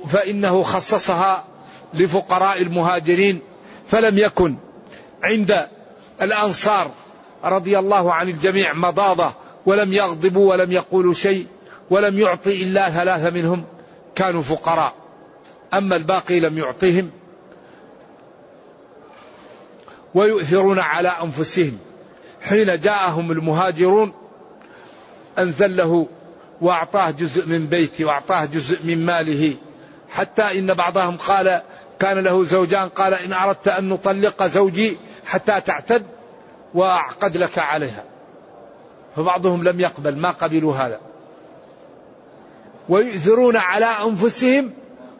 فإنه 0.07 0.63
خصصها 0.63 1.43
لفقراء 1.93 2.61
المهاجرين 2.61 3.39
فلم 3.87 4.17
يكن 4.17 4.55
عند 5.23 5.67
الأنصار 6.21 6.91
رضي 7.43 7.79
الله 7.79 8.13
عن 8.13 8.29
الجميع 8.29 8.73
مضاضة 8.73 9.33
ولم 9.65 9.93
يغضبوا 9.93 10.51
ولم 10.51 10.71
يقولوا 10.71 11.13
شيء 11.13 11.47
ولم 11.89 12.19
يعطي 12.19 12.63
إلا 12.63 12.89
ثلاثة 12.89 13.29
منهم 13.29 13.63
كانوا 14.15 14.41
فقراء. 14.41 14.93
أما 15.73 15.95
الباقي 15.95 16.39
لم 16.39 16.57
يعطيهم 16.57 17.09
ويؤثرون 20.13 20.79
على 20.79 21.09
أنفسهم. 21.09 21.77
حين 22.41 22.79
جاءهم 22.79 23.31
المهاجرون 23.31 24.13
أنزل 25.39 25.77
له 25.77 26.07
وأعطاه 26.61 27.11
جزء 27.11 27.45
من 27.45 27.67
بيته 27.67 28.05
وأعطاه 28.05 28.45
جزء 28.45 28.85
من 28.85 29.05
ماله. 29.05 29.55
حتى 30.09 30.59
إن 30.59 30.73
بعضهم 30.73 31.17
قال 31.17 31.61
كان 31.99 32.19
له 32.19 32.43
زوجان 32.43 32.89
قال 32.89 33.13
إن 33.13 33.33
أردت 33.33 33.67
أن 33.67 33.89
نطلق 33.89 34.43
زوجي 34.43 34.97
حتى 35.25 35.61
تعتد 35.61 36.03
وأعقد 36.73 37.37
لك 37.37 37.59
عليها. 37.59 38.03
فبعضهم 39.15 39.63
لم 39.63 39.79
يقبل 39.79 40.15
ما 40.15 40.31
قبلوا 40.31 40.75
هذا. 40.75 40.99
ويؤثرون 42.89 43.57
على 43.57 43.85
أنفسهم 43.85 44.71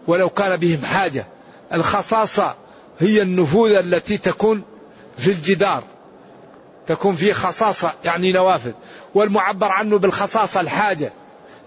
ولو 0.07 0.29
كان 0.29 0.57
بهم 0.57 0.85
حاجة. 0.85 1.25
الخصاصة 1.73 2.55
هي 2.99 3.21
النفوذ 3.21 3.71
التي 3.71 4.17
تكون 4.17 4.63
في 5.17 5.31
الجدار. 5.31 5.83
تكون 6.87 7.15
في 7.15 7.33
خصاصة 7.33 7.93
يعني 8.05 8.31
نوافذ. 8.31 8.71
والمعبر 9.15 9.67
عنه 9.67 9.97
بالخصاصة 9.97 10.61
الحاجة 10.61 11.13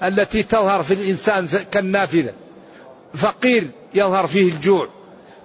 التي 0.03 0.43
تظهر 0.43 0.83
في 0.83 0.95
الإنسان 0.95 1.47
كالنافذة. 1.47 2.35
فقير 3.15 3.71
يظهر 3.95 4.27
فيه 4.27 4.53
الجوع 4.53 4.89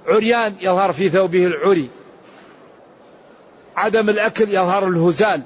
عريان 0.08 0.56
يظهر 0.62 0.92
في 0.92 1.10
ثوبه 1.10 1.46
العري 1.46 1.90
عدم 3.76 4.10
الأكل 4.10 4.50
يظهر 4.50 4.88
الهزال 4.88 5.44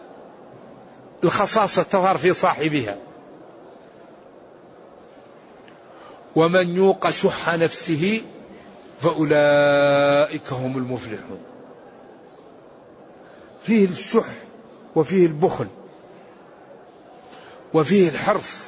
الخصاصة 1.24 1.84
تظهر 1.84 2.18
في 2.18 2.34
صاحبها. 2.34 2.98
ومن 6.36 6.76
يوق 6.76 7.10
شح 7.10 7.56
نفسه 7.56 8.22
فأولئك 9.00 10.54
هم 10.54 10.78
المفلحون. 10.78 11.39
فيه 13.63 13.86
الشح 13.86 14.26
وفيه 14.96 15.26
البخل. 15.26 15.68
وفيه 17.74 18.10
الحرص 18.10 18.64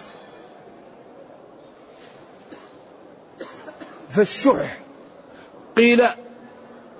فالشح 4.09 4.77
قيل 5.75 6.03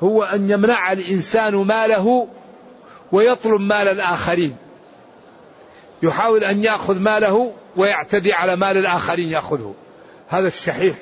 هو 0.03 0.23
أن 0.23 0.49
يمنع 0.49 0.91
الإنسان 0.91 1.55
ماله 1.55 2.27
ويطلب 3.11 3.61
مال 3.61 3.87
الآخرين. 3.87 4.55
يحاول 6.03 6.43
أن 6.43 6.63
يأخذ 6.63 6.99
ماله 6.99 7.53
ويعتدي 7.77 8.33
على 8.33 8.55
مال 8.55 8.77
الآخرين 8.77 9.29
يأخذه. 9.29 9.73
هذا 10.27 10.47
الشحيح 10.47 10.95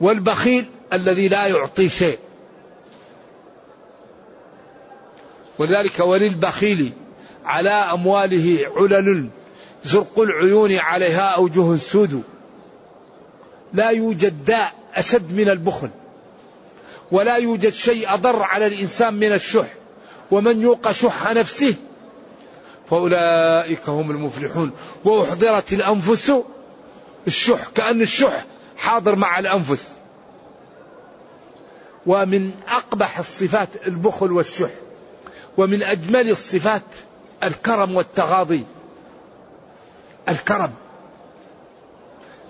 والبخيل 0.00 0.70
الذي 0.92 1.28
لا 1.28 1.46
يعطي 1.46 1.88
شيء. 1.88 2.18
ولذلك 5.58 6.00
وللبخيل 6.00 6.92
على 7.44 7.70
أمواله 7.70 8.58
علل. 8.76 9.28
زرق 9.84 10.20
العيون 10.20 10.76
عليها 10.76 11.28
أوجه 11.28 11.76
سود. 11.76 12.22
لا 13.72 13.90
يوجد 13.90 14.44
داء 14.44 14.74
أشد 14.94 15.32
من 15.32 15.48
البخل 15.48 15.90
ولا 17.12 17.36
يوجد 17.36 17.72
شيء 17.72 18.14
أضر 18.14 18.42
على 18.42 18.66
الإنسان 18.66 19.14
من 19.14 19.32
الشح 19.32 19.74
ومن 20.30 20.60
يوق 20.60 20.90
شح 20.90 21.32
نفسه 21.32 21.74
فأولئك 22.90 23.88
هم 23.88 24.10
المفلحون. 24.10 24.72
وأحضرت 25.04 25.72
الأنفس 25.72 26.32
الشح 27.26 27.68
كأن 27.74 28.02
الشح 28.02 28.44
حاضر 28.76 29.16
مع 29.16 29.38
الأنفس. 29.38 29.88
ومن 32.06 32.50
أقبح 32.68 33.18
الصفات 33.18 33.68
البخل 33.86 34.32
والشح 34.32 34.70
ومن 35.56 35.82
أجمل 35.82 36.30
الصفات 36.30 36.82
الكرم 37.42 37.96
والتغاضي. 37.96 38.64
الكرم. 40.28 40.72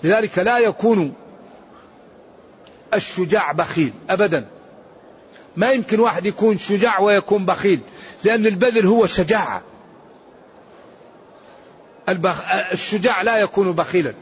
لذلك 0.02 0.38
لا 0.38 0.58
يكون 0.58 1.14
الشجاع 2.94 3.52
بخيل 3.52 3.92
أبدا. 4.10 4.46
ما 5.56 5.70
يمكن 5.70 6.00
واحد 6.00 6.26
يكون 6.26 6.58
شجاع 6.58 7.00
ويكون 7.00 7.44
بخيل 7.44 7.80
لأن 8.24 8.46
البذل 8.46 8.86
هو 8.86 9.06
شجاعة. 9.06 9.62
الشجاع 12.72 13.22
لا 13.22 13.36
يكون 13.36 13.72
بخيلا. 13.72 14.14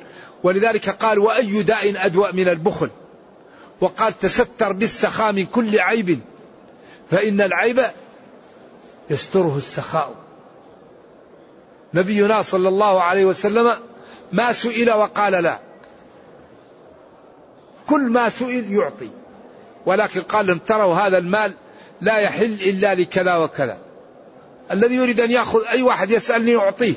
ولذلك 0.43 0.91
قال 0.91 1.19
وأي 1.19 1.63
داء 1.63 2.07
أدوأ 2.07 2.33
من 2.33 2.49
البخل؟ 2.49 2.91
وقال 3.81 4.19
تستر 4.19 4.73
بالسخاء 4.73 5.33
من 5.33 5.47
كل 5.47 5.81
عيب 5.81 6.21
فإن 7.11 7.41
العيب 7.41 7.91
يستره 9.11 9.57
السخاء. 9.57 10.15
نبينا 11.95 12.43
صلى 12.43 12.69
الله 12.69 13.03
عليه 13.03 13.25
وسلم 13.25 13.77
ما 14.33 14.53
سئل 14.53 14.91
وقال 14.91 15.33
لا. 15.33 15.59
كل 17.89 18.01
ما 18.01 18.29
سئل 18.29 18.73
يعطي. 18.73 19.11
ولكن 19.87 20.21
قال 20.21 20.51
ان 20.51 20.65
تروا 20.65 20.95
هذا 20.95 21.19
المال 21.19 21.53
لا 22.01 22.17
يحل 22.17 22.53
إلا 22.53 22.95
لكذا 22.95 23.37
وكذا. 23.37 23.79
الذي 24.71 24.95
يريد 24.95 25.21
أن 25.21 25.31
يأخذ 25.31 25.67
أي 25.67 25.83
واحد 25.83 26.11
يسألني 26.11 26.57
أعطيه. 26.57 26.95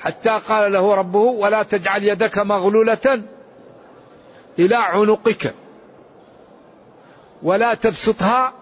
حتى 0.00 0.40
قال 0.48 0.72
له 0.72 0.94
ربه 0.94 1.18
ولا 1.18 1.62
تجعل 1.62 2.04
يدك 2.04 2.38
مغلولة 2.38 3.22
إلى 4.58 4.76
عنقك. 4.76 5.54
ولا 7.42 7.74
تبسطها 7.74 8.52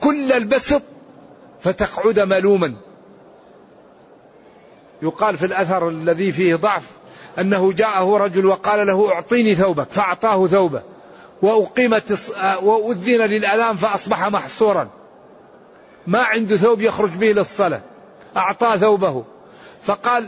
كل 0.00 0.32
البسط 0.32 0.82
فتقعد 1.60 2.20
ملوما. 2.20 2.74
يقال 5.02 5.38
في 5.38 5.46
الأثر 5.46 5.88
الذي 5.88 6.32
فيه 6.32 6.54
ضعف 6.54 6.84
أنه 7.38 7.72
جاءه 7.72 8.16
رجل 8.16 8.46
وقال 8.46 8.86
له 8.86 9.12
أعطيني 9.12 9.54
ثوبك 9.54 9.90
فأعطاه 9.90 10.46
ثوبه. 10.46 10.82
وأقيمت 11.42 12.32
وأذن 12.62 13.22
للاذان 13.22 13.76
فأصبح 13.76 14.26
محصورا. 14.28 14.88
ما 16.06 16.22
عنده 16.22 16.56
ثوب 16.56 16.80
يخرج 16.80 17.10
به 17.10 17.32
للصلاة. 17.32 17.80
أعطاه 18.36 18.76
ثوبه. 18.76 19.24
فقال 19.82 20.26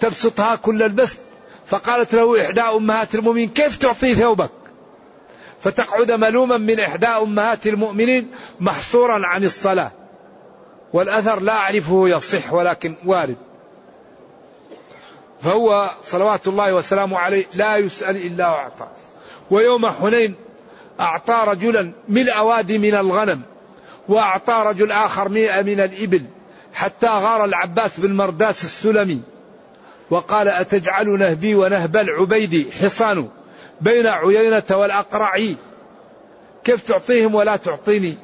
تبسطها 0.00 0.56
كل 0.56 0.82
البسط. 0.82 1.18
فقالت 1.66 2.14
له 2.14 2.44
إحدى 2.44 2.60
أمهات 2.60 3.14
المؤمنين 3.14 3.48
كيف 3.48 3.76
تعطي 3.76 4.14
ثوبك؟ 4.14 4.50
فتقعد 5.60 6.10
ملوما 6.10 6.56
من 6.56 6.80
إحدى 6.80 7.06
أمهات 7.06 7.66
المؤمنين 7.66 8.30
محصورا 8.60 9.26
عن 9.26 9.44
الصلاة. 9.44 9.92
والأثر 10.92 11.40
لا 11.40 11.52
أعرفه 11.52 12.08
يصح 12.08 12.52
ولكن 12.52 12.94
وارد. 13.06 13.36
فهو 15.40 15.90
صلوات 16.02 16.48
الله 16.48 16.74
وسلامه 16.74 17.18
عليه 17.18 17.44
لا 17.54 17.76
يسأل 17.76 18.16
إلا 18.16 18.48
وأعطى. 18.48 18.86
ويوم 19.50 19.86
حنين 19.86 20.34
أعطى 21.00 21.44
رجلا 21.46 21.92
ملء 22.08 22.38
وادي 22.38 22.78
من 22.78 22.94
الغنم 22.94 23.42
وأعطى 24.08 24.62
رجل 24.66 24.92
آخر 24.92 25.28
مئة 25.28 25.62
من 25.62 25.80
الإبل 25.80 26.24
حتى 26.74 27.06
غار 27.06 27.44
العباس 27.44 28.00
بن 28.00 28.16
مرداس 28.16 28.64
السلمي. 28.64 29.20
وقال 30.10 30.48
أتجعل 30.48 31.18
نهبي 31.18 31.54
ونهب 31.54 31.96
العبيدي 31.96 32.72
حصان 32.72 33.28
بين 33.80 34.06
عيينة 34.06 34.64
والأقرع 34.70 35.38
كيف 36.64 36.82
تعطيهم 36.82 37.34
ولا 37.34 37.56
تعطيني؟ 37.56 38.18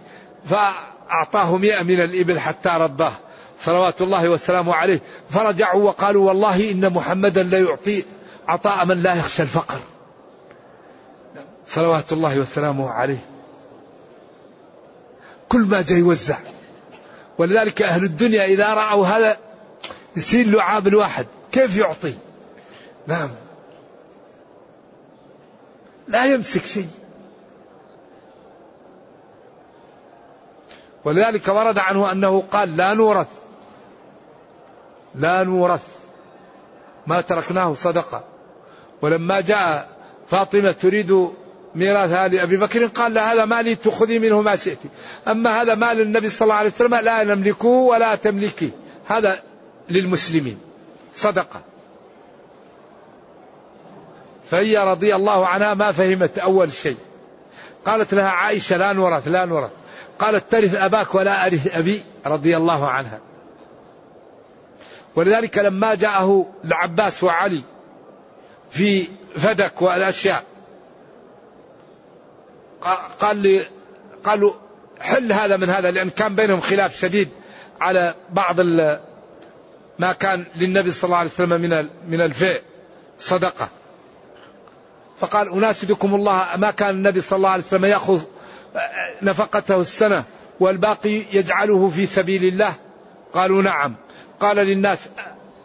فأعطاه 1.09 1.57
مئة 1.57 1.83
من 1.83 2.01
الإبل 2.01 2.41
حتى 2.41 2.69
رضاه. 2.69 3.13
صلوات 3.59 4.03
الله 4.03 4.29
وسلامه 4.29 4.75
عليه. 4.75 5.01
فرجعوا 5.31 5.83
وقالوا 5.83 6.29
والله 6.29 6.71
إن 6.71 6.93
محمدا 6.93 7.43
لا 7.43 7.59
يعطي 7.59 8.05
عطاء 8.49 8.87
من 8.87 9.03
لا 9.03 9.15
يخشى 9.15 9.43
الفقر. 9.43 9.79
صلوات 11.67 12.13
الله 12.13 12.39
وسلامه 12.39 12.91
عليه. 12.91 13.25
كل 15.49 15.61
ما 15.61 15.83
جاي 15.83 15.99
يوزع. 15.99 16.39
ولذلك 17.39 17.83
أهل 17.83 18.05
الدنيا 18.05 18.45
إذا 18.45 18.75
رأوا 18.75 19.07
هذا 19.07 19.39
يصير 20.17 20.47
لعاب 20.47 20.87
الواحد. 20.87 21.27
كيف 21.53 21.77
يعطي؟ 21.77 22.15
نعم. 23.07 23.31
لا 26.09 26.25
يمسك 26.25 26.67
شيء. 26.67 26.89
ولذلك 31.07 31.49
ورد 31.49 31.79
عنه 31.79 32.13
أنه 32.13 32.45
قال 32.53 32.77
لا 32.77 32.95
نورث. 32.95 33.27
لا 35.15 35.43
نورث. 35.43 35.83
ما 37.07 37.21
تركناه 37.21 37.75
صدقة. 37.75 38.25
ولما 39.03 39.41
جاء 39.41 39.89
فاطمة 40.29 40.73
تريد 40.73 41.29
ميراثها 41.75 42.29
لابي 42.29 42.57
بكر 42.57 42.87
قال 42.87 43.15
لا 43.15 43.33
هذا 43.33 43.45
مالي 43.45 43.75
تخذي 43.75 44.19
منه 44.19 44.41
ما 44.41 44.57
شئت. 44.57 44.79
أما 45.29 45.63
هذا 45.63 45.75
مال 45.75 46.01
النبي 46.01 46.29
صلى 46.29 46.47
الله 46.47 46.55
عليه 46.55 46.71
وسلم 46.71 46.95
لا 46.95 47.25
نملكه 47.25 47.69
ولا 47.69 48.15
تملكي. 48.15 48.71
هذا 49.07 49.43
للمسلمين. 49.91 50.59
صدقة. 51.15 51.61
فهي 54.51 54.79
رضي 54.79 55.15
الله 55.15 55.47
عنها 55.47 55.75
ما 55.75 55.93
فهمت 55.93 56.39
أول 56.39 56.73
شيء. 56.73 56.99
قالت 57.85 58.15
لها 58.15 58.29
عائشة 58.29 58.77
لا 58.77 58.93
نورث 58.93 59.29
لا 59.29 59.45
نورث. 59.45 59.71
قالت 60.19 60.51
ترث 60.51 60.75
أباك 60.75 61.15
ولا 61.15 61.47
أرث 61.47 61.77
أبي 61.77 62.03
رضي 62.27 62.57
الله 62.57 62.89
عنها 62.89 63.21
ولذلك 65.17 65.59
لما 65.59 65.95
جاءه 65.95 66.47
العباس 66.65 67.25
وعلي 67.25 67.61
في 68.71 69.07
فدك 69.37 69.83
والأشياء 69.83 70.45
قال 73.21 73.37
لي 73.37 73.67
قالوا 74.25 74.53
حل 75.01 75.33
هذا 75.33 75.57
من 75.57 75.71
هذا 75.71 75.91
لأن 75.91 76.11
كان 76.11 76.35
بينهم 76.35 76.61
خلاف 76.61 76.97
شديد 76.97 77.29
على 77.81 78.15
بعض 78.31 78.61
ما 79.99 80.13
كان 80.13 80.47
للنبي 80.57 80.91
صلى 80.91 81.05
الله 81.09 81.17
عليه 81.17 81.31
وسلم 81.31 81.61
من 81.61 81.89
من 82.09 82.21
الفئ 82.21 82.63
صدقة. 83.19 83.69
فقال 85.21 85.53
أناشدكم 85.53 86.15
الله 86.15 86.47
ما 86.57 86.71
كان 86.71 86.91
النبي 86.91 87.21
صلى 87.21 87.37
الله 87.37 87.51
عليه 87.51 87.63
وسلم 87.63 87.85
يأخذ 87.85 88.23
نفقته 89.23 89.81
السنة 89.81 90.25
والباقي 90.61 91.23
يجعله 91.33 91.89
في 91.89 92.07
سبيل 92.07 92.45
الله؟ 92.45 92.75
قالوا 93.33 93.63
نعم. 93.63 93.95
قال 94.41 94.57
للناس 94.57 94.99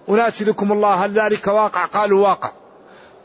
أناشدكم 0.10 0.72
الله 0.72 0.94
هل 0.94 1.12
ذلك 1.12 1.48
واقع؟ 1.48 1.86
قالوا 1.86 2.28
واقع. 2.28 2.52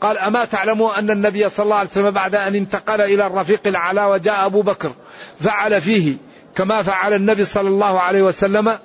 قال 0.01 0.17
أما 0.17 0.45
تعلموا 0.45 0.99
أن 0.99 1.11
النبي 1.11 1.49
صلى 1.49 1.63
الله 1.63 1.75
عليه 1.75 1.89
وسلم 1.89 2.11
بعد 2.11 2.35
أن 2.35 2.55
انتقل 2.55 3.01
إلى 3.01 3.27
الرفيق 3.27 3.61
العلا 3.65 4.05
وجاء 4.05 4.45
أبو 4.45 4.61
بكر 4.61 4.91
فعل 5.39 5.81
فيه 5.81 6.17
كما 6.55 6.81
فعل 6.81 7.13
النبي 7.13 7.45
صلى 7.45 7.67
الله 7.67 7.99
عليه 7.99 8.21
وسلم؟ 8.21 8.77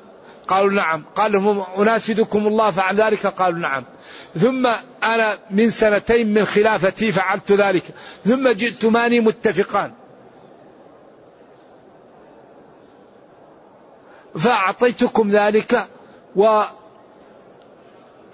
قالوا 0.48 0.70
نعم. 0.70 1.04
قال 1.14 1.32
لهم 1.32 1.64
أناشدكم 1.78 2.46
الله 2.46 2.70
فعل 2.70 2.96
ذلك؟ 2.96 3.26
قالوا 3.26 3.58
نعم. 3.58 3.84
ثم 4.40 4.66
أنا 5.04 5.38
من 5.50 5.70
سنتين 5.70 6.34
من 6.34 6.44
خلافتي 6.44 7.12
فعلت 7.12 7.52
ذلك. 7.52 7.82
ثم 8.26 8.48
جئتماني 8.48 9.20
متفقان. 9.20 9.92
فأعطيتكم 14.38 15.31
ذلك 15.31 15.87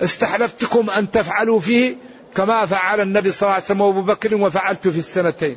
واستحلفتكم 0.00 0.90
أن 0.90 1.10
تفعلوا 1.10 1.60
فيه 1.60 1.96
كما 2.34 2.66
فعل 2.66 3.00
النبي 3.00 3.30
صلى 3.30 3.42
الله 3.42 3.54
عليه 3.54 3.64
وسلم 3.64 3.80
وأبو 3.80 4.02
بكر 4.02 4.34
وفعلت 4.34 4.88
في 4.88 4.98
السنتين. 4.98 5.56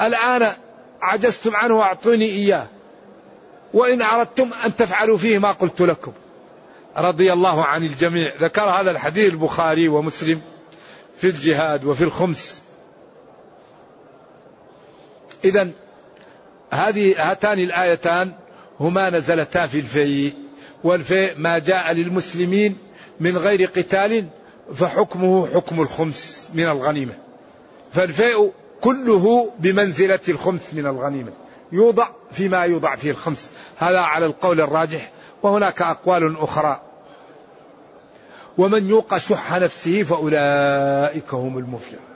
الآن 0.00 0.56
عجزتم 1.00 1.56
عنه 1.56 1.78
وأعطوني 1.78 2.30
إياه. 2.30 2.66
وإن 3.74 4.02
أردتم 4.02 4.50
أن 4.64 4.76
تفعلوا 4.76 5.16
فيه 5.16 5.38
ما 5.38 5.52
قلت 5.52 5.80
لكم. 5.80 6.12
رضي 6.96 7.32
الله 7.32 7.64
عن 7.64 7.84
الجميع. 7.84 8.34
ذكر 8.40 8.70
هذا 8.70 8.90
الحديث 8.90 9.32
البخاري 9.32 9.88
ومسلم 9.88 10.40
في 11.16 11.26
الجهاد 11.26 11.84
وفي 11.84 12.04
الخمس. 12.04 12.62
إذا 15.44 15.70
هذه 16.70 17.30
هاتان 17.30 17.58
الآيتان 17.58 18.32
هما 18.80 19.10
نزلتا 19.10 19.66
في 19.66 19.78
الفيء 19.78 20.34
والفيء 20.84 21.38
ما 21.38 21.58
جاء 21.58 21.92
للمسلمين 21.92 22.78
من 23.20 23.38
غير 23.38 23.64
قتال 23.64 24.28
فحكمه 24.74 25.46
حكم 25.46 25.80
الخمس 25.80 26.48
من 26.54 26.64
الغنيمة. 26.64 27.14
فالفيء 27.92 28.52
كله 28.80 29.52
بمنزلة 29.58 30.20
الخمس 30.28 30.74
من 30.74 30.86
الغنيمة. 30.86 31.32
يوضع 31.72 32.08
فيما 32.30 32.64
يوضع 32.64 32.96
فيه 32.96 33.10
الخمس. 33.10 33.50
هذا 33.76 33.98
على 33.98 34.26
القول 34.26 34.60
الراجح. 34.60 35.12
وهناك 35.42 35.82
أقوال 35.82 36.36
أخرى. 36.38 36.80
ومن 38.58 38.88
يوق 38.88 39.18
شح 39.18 39.52
نفسه 39.58 40.02
فأولئك 40.02 41.34
هم 41.34 41.58
المفلحون. 41.58 42.08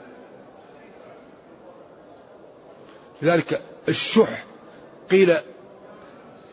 لذلك 3.21 3.61
الشح 3.89 4.43
قيل 5.11 5.37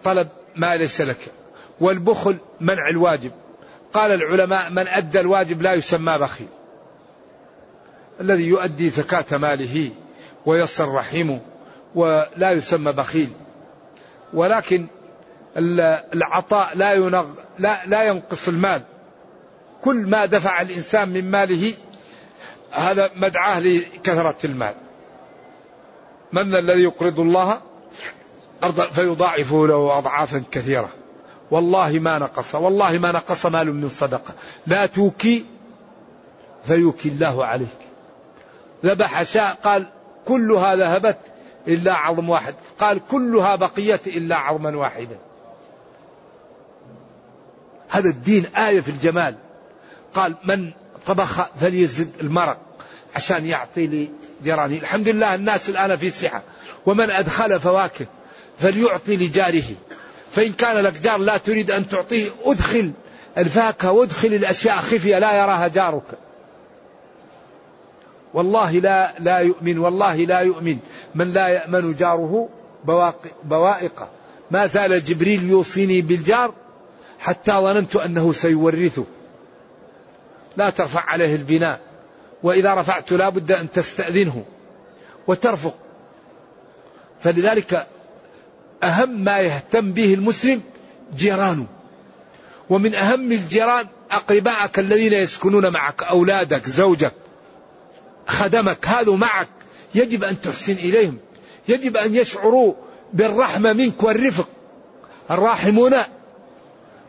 طلب 0.04 0.28
ما 0.56 0.76
ليس 0.76 1.00
لك 1.00 1.32
والبخل 1.80 2.36
منع 2.60 2.88
الواجب. 2.90 3.32
قال 3.92 4.10
العلماء 4.12 4.70
من 4.70 4.88
أدى 4.88 5.20
الواجب 5.20 5.62
لا 5.62 5.74
يسمى 5.74 6.18
بخيل. 6.18 6.48
الذي 8.20 8.44
يؤدي 8.44 8.90
زكاة 8.90 9.38
ماله 9.38 9.90
ويصل 10.46 10.88
رحمه 10.88 11.40
ولا 11.94 12.50
يسمى 12.50 12.92
بخيل. 12.92 13.30
ولكن 14.34 14.86
العطاء 15.56 16.70
لا 16.74 16.92
ينغ 16.92 17.26
لا, 17.58 17.86
لا 17.86 18.04
ينقص 18.04 18.48
المال. 18.48 18.82
كل 19.82 19.96
ما 19.96 20.26
دفع 20.26 20.62
الإنسان 20.62 21.08
من 21.08 21.30
ماله 21.30 21.74
هذا 22.70 23.10
مدعاه 23.16 23.60
لكثرة 23.60 24.36
المال. 24.44 24.74
من 26.32 26.54
الذي 26.54 26.82
يقرض 26.82 27.20
الله؟ 27.20 27.60
أرضا 28.64 28.86
فيضاعفه 28.86 29.66
له 29.66 29.98
أضعافا 29.98 30.42
كثيرة. 30.52 30.88
والله 31.50 31.98
ما 31.98 32.18
نقص 32.18 32.54
والله 32.54 32.98
ما 32.98 33.12
نقص 33.12 33.46
مال 33.46 33.74
من 33.74 33.88
صدقة. 33.88 34.34
لا 34.66 34.86
توكي 34.86 35.44
فيوكي 36.64 37.08
الله 37.08 37.46
عليك. 37.46 37.78
ذبح 38.84 39.22
شاء 39.22 39.54
قال 39.54 39.86
كلها 40.26 40.76
ذهبت 40.76 41.18
إلا 41.68 41.94
عظم 41.94 42.28
واحد. 42.28 42.54
قال 42.78 43.00
كلها 43.10 43.56
بقيت 43.56 44.06
إلا 44.06 44.36
عظما 44.36 44.76
واحدا. 44.76 45.18
هذا 47.88 48.08
الدين 48.08 48.46
آية 48.46 48.80
في 48.80 48.88
الجمال. 48.88 49.34
قال 50.14 50.34
من 50.44 50.70
طبخ 51.06 51.46
فليزد 51.60 52.10
المرق 52.20 52.58
عشان 53.16 53.46
يعطي 53.46 54.08
لجيرانه 54.42 54.76
الحمد 54.76 55.08
لله 55.08 55.34
الناس 55.34 55.70
الآن 55.70 55.96
في 55.96 56.10
صحة. 56.10 56.42
ومن 56.86 57.10
أدخل 57.10 57.60
فواكه. 57.60 58.06
فليعطي 58.58 59.16
لجاره. 59.16 59.64
فإن 60.32 60.52
كان 60.52 60.76
لك 60.76 61.00
جار 61.00 61.18
لا 61.18 61.36
تريد 61.36 61.70
أن 61.70 61.88
تعطيه 61.88 62.30
أدخل 62.44 62.92
الفاكهة 63.38 63.92
وادخل 63.92 64.28
الأشياء 64.28 64.76
خفية 64.76 65.18
لا 65.18 65.38
يراها 65.38 65.68
جارك. 65.68 66.02
والله 68.34 68.72
لا 68.72 69.14
لا 69.18 69.38
يؤمن 69.38 69.78
والله 69.78 70.16
لا 70.16 70.40
يؤمن. 70.40 70.78
من 71.14 71.32
لا 71.32 71.48
يأمن 71.48 71.94
جاره 71.94 72.48
بوائقه 73.44 74.08
ما 74.50 74.66
زال 74.66 75.04
جبريل 75.04 75.42
يوصيني 75.50 76.00
بالجار 76.00 76.54
حتى 77.18 77.52
ظننت 77.52 77.96
أنه 77.96 78.32
سيورثه. 78.32 79.04
لا 80.56 80.70
ترفع 80.70 81.00
عليه 81.00 81.34
البناء. 81.34 81.80
وإذا 82.42 82.74
رفعت 82.74 83.12
لا 83.12 83.28
بد 83.28 83.52
أن 83.52 83.70
تستأذنه 83.70 84.44
وترفق. 85.26 85.74
فلذلك 87.22 87.86
أهم 88.82 89.24
ما 89.24 89.38
يهتم 89.38 89.92
به 89.92 90.14
المسلم 90.14 90.62
جيرانه. 91.16 91.66
ومن 92.70 92.94
أهم 92.94 93.32
الجيران 93.32 93.86
أقربائك 94.10 94.78
الذين 94.78 95.12
يسكنون 95.12 95.68
معك 95.68 96.02
أولادك 96.02 96.68
زوجك 96.68 97.12
خدمك 98.26 98.88
هذا 98.88 99.12
معك. 99.12 99.48
يجب 99.94 100.24
أن 100.24 100.40
تحسن 100.40 100.72
إليهم. 100.72 101.18
يجب 101.68 101.96
أن 101.96 102.14
يشعروا 102.14 102.74
بالرحمة 103.12 103.72
منك 103.72 104.02
والرفق. 104.02 104.48
الراحمون 105.30 105.94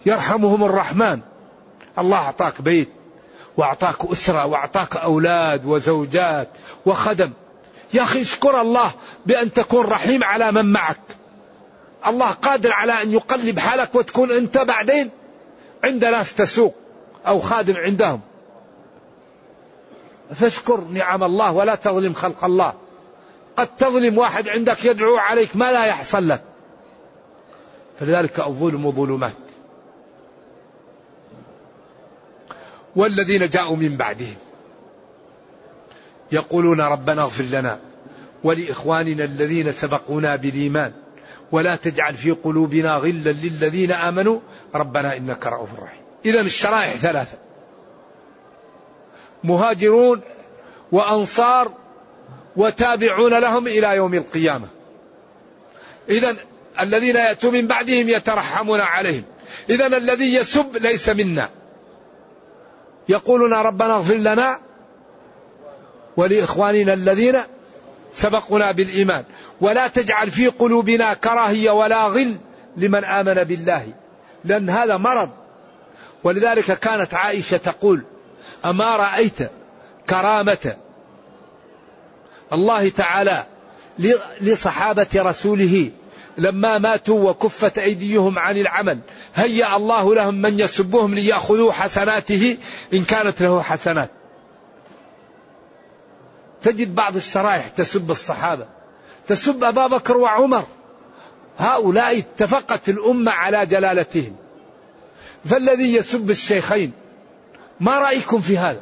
يرحمهم 0.06 0.64
الرحمن. 0.64 1.20
الله 2.00 2.18
أعطاك 2.18 2.62
بيت 2.62 2.90
وأعطاك 3.58 4.12
أسرة 4.12 4.46
وأعطاك 4.46 4.96
أولاد 4.96 5.66
وزوجات 5.66 6.50
وخدم. 6.86 7.32
يا 7.94 8.04
أخي 8.04 8.22
اشكر 8.22 8.62
الله 8.62 8.92
بأن 9.26 9.54
تكون 9.54 9.86
رحيم 9.86 10.24
على 10.24 10.52
من 10.52 10.66
معك. 10.66 11.00
الله 12.08 12.32
قادر 12.32 12.74
على 12.74 13.02
أن 13.04 13.12
يقلب 13.12 13.60
حالك 13.60 13.96
وتكون 13.96 14.32
أنت 14.32 14.58
بعدين 14.58 15.10
عند 15.84 16.06
ناس 16.06 16.36
تسوق 16.36 16.76
أو 17.28 17.40
خادم 17.40 17.78
عندهم. 17.78 18.22
فاشكر 20.36 20.82
نعم 20.82 21.24
الله 21.24 21.52
ولا 21.52 21.76
تظلم 21.76 22.14
خلق 22.14 22.46
الله. 22.46 22.74
قد 23.58 23.68
تظلم 23.78 24.18
واحد 24.18 24.50
عندك 24.50 24.86
يدعو 24.86 25.18
عليك 25.18 25.56
ما 25.56 25.72
لا 25.72 25.86
يحصل 25.86 26.28
لك. 26.28 26.42
فلذلك 28.00 28.40
الظلم 28.40 28.92
ظلمات. 28.92 29.34
والذين 32.96 33.50
جاءوا 33.50 33.76
من 33.76 33.98
بعدهم 33.98 34.36
يقولون 36.32 36.82
ربنا 36.82 37.22
اغفر 37.22 37.44
لنا 37.44 37.80
ولإخواننا 38.44 39.24
الذين 39.24 39.72
سبقونا 39.72 40.36
بالإيمان. 40.36 40.94
ولا 41.52 41.76
تجعل 41.76 42.16
في 42.16 42.32
قلوبنا 42.32 42.96
غلا 42.96 43.32
للذين 43.32 43.92
آمنوا 43.92 44.40
ربنا 44.76 45.18
إنك 45.18 45.46
رؤوف 45.46 45.80
رحيم. 45.80 46.02
اذا 46.26 46.42
الشرائح 46.42 46.94
ثلاثة. 46.94 47.38
مهاجرون 49.44 50.22
وأنصار 50.92 51.72
وتابعون 52.56 53.40
لهم 53.40 53.68
إلى 53.68 53.96
يوم 53.96 54.14
القيامة. 54.14 54.68
اذا 56.10 56.38
الذين 56.80 57.16
يأتوا 57.16 57.52
من 57.52 57.68
بعدهم 57.68 58.10
يترحمون 58.10 58.80
عليهم. 58.80 59.24
اذا 59.70 59.88
الذي 59.88 60.36
يسب 60.36 60.78
ليس 60.78 61.10
منا. 61.10 61.50
يقولون 63.10 63.54
ربنا 63.54 63.96
اغفر 63.96 64.16
لنا 64.16 64.60
ولإخواننا 66.18 66.94
الذين 66.94 67.38
سبقنا 68.14 68.72
بالإيمان. 68.72 69.24
ولا 69.62 69.88
تجعل 69.88 70.32
في 70.32 70.48
قلوبنا 70.48 71.14
كراهية 71.14 71.72
ولا 71.72 72.08
غل 72.08 72.38
لمن 72.78 73.04
آمن 73.04 73.34
بالله 73.34 73.88
لأن 74.46 74.70
هذا 74.70 74.98
مرض. 74.98 75.30
ولذلك 76.24 76.80
كانت 76.80 77.14
عائشة 77.14 77.58
تقول 77.58 78.04
أما 78.66 78.96
رأيت 78.96 79.52
كرامة 80.10 80.76
الله 82.54 82.90
تعالى 82.90 83.46
لصحابة 84.42 85.08
رسوله 85.16 85.92
لما 86.38 86.78
ماتوا 86.78 87.30
وكفت 87.30 87.78
أيديهم 87.78 88.40
عن 88.40 88.58
العمل 88.58 89.00
هيأ 89.36 89.76
الله 89.76 90.16
لهم 90.16 90.36
من 90.42 90.60
يسبهم 90.60 91.14
ليأخذوا 91.14 91.72
حسناته 91.72 92.58
إن 92.94 93.04
كانت 93.04 93.42
له 93.42 93.62
حسنات. 93.62 94.10
تجد 96.64 96.96
بعض 96.96 97.16
الشرائح 97.16 97.68
تسب 97.68 98.12
الصحابة 98.12 98.66
تسب 99.28 99.64
أبا 99.64 99.88
بكر 99.88 100.18
وعمر. 100.18 100.64
هؤلاء 101.58 102.18
اتفقت 102.18 102.90
الأمة 102.90 103.32
على 103.32 103.66
جلالتهم. 103.66 104.36
فالذي 105.46 105.96
يسب 105.96 106.30
الشيخين 106.30 106.92
ما 107.80 108.00
رأيكم 108.00 108.42
في 108.42 108.58
هذا؟ 108.58 108.82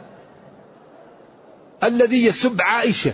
الذي 1.84 2.26
يسب 2.26 2.62
عائشة. 2.62 3.14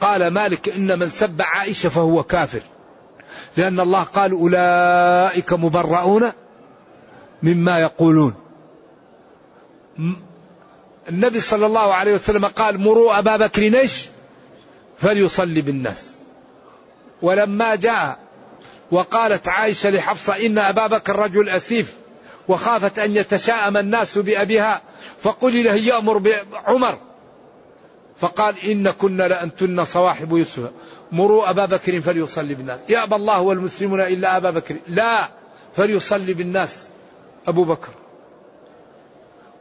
قال 0.00 0.26
مالك 0.28 0.68
إن 0.68 0.98
من 0.98 1.08
سب 1.08 1.42
عائشة 1.42 1.88
فهو 1.88 2.22
كافر. 2.22 2.62
لأن 3.56 3.80
الله 3.80 4.02
قال 4.02 4.32
أولئك 4.32 5.52
مبرؤون 5.52 6.32
مما 7.42 7.80
يقولون. 7.80 8.34
النبي 11.08 11.40
صلى 11.40 11.66
الله 11.66 11.94
عليه 11.94 12.14
وسلم 12.14 12.46
قال 12.46 12.78
مروا 12.78 13.18
أبا 13.18 13.36
بكر 13.36 13.62
إيش 13.62 14.08
فليصلي 14.98 15.60
بالناس. 15.60 16.10
ولما 17.22 17.74
جاء 17.74 18.18
وقالت 18.90 19.48
عائشة 19.48 19.90
لحفصة 19.90 20.46
إن 20.46 20.58
أبا 20.58 20.86
بكر 20.86 21.16
رجل 21.16 21.48
أسيف 21.48 21.94
وخافت 22.48 22.98
أن 22.98 23.16
يتشاءم 23.16 23.76
الناس 23.76 24.18
بأبيها 24.18 24.82
فقل 25.22 25.64
له 25.64 25.74
يأمر 25.74 26.18
بعمر. 26.18 26.98
فقال 28.16 28.54
إن 28.64 28.90
كنا 28.90 29.28
لأنتن 29.28 29.84
صواحب 29.84 30.36
يوسف. 30.36 30.70
مروا 31.12 31.50
أبا 31.50 31.66
بكر 31.66 32.00
فليصلي 32.00 32.54
بالناس. 32.54 32.80
يأبى 32.88 33.16
الله 33.16 33.40
والمسلمون 33.40 34.00
إلا 34.00 34.36
أبا 34.36 34.50
بكر. 34.50 34.76
لا 34.88 35.28
فليصلي 35.76 36.32
بالناس. 36.32 36.88
أبو 37.46 37.64
بكر. 37.64 37.88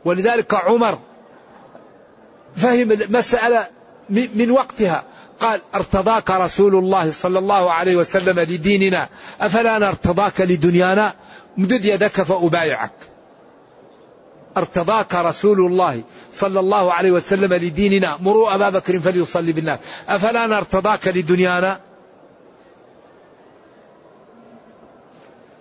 ولذلك 0.05 0.53
عمر 0.53 0.99
فهم 2.55 2.91
المسألة 2.91 3.67
من 4.09 4.51
وقتها. 4.51 5.03
قال 5.39 5.61
ارتضاك 5.75 6.31
رسول 6.31 6.75
الله 6.75 7.11
صلى 7.11 7.39
الله 7.39 7.71
عليه 7.71 7.95
وسلم 7.95 8.39
لديننا. 8.39 9.09
أفلا 9.41 9.79
نرتضاك 9.79 10.41
لدنيانا؟ 10.41 11.13
مدد 11.57 11.85
يدك 11.85 12.21
فأبايعك. 12.21 12.93
ارتضاك 14.57 15.15
رسول 15.15 15.59
الله 15.59 16.01
صلى 16.33 16.59
الله 16.59 16.93
عليه 16.93 17.11
وسلم 17.11 17.53
لديننا. 17.53 18.17
مروا 18.17 18.55
أبا 18.55 18.69
بكر 18.69 18.99
فليصلي 18.99 19.51
بالناس. 19.51 19.79
أفلا 20.09 20.47
نرتضاك 20.47 21.07
لدنيانا؟ 21.07 21.79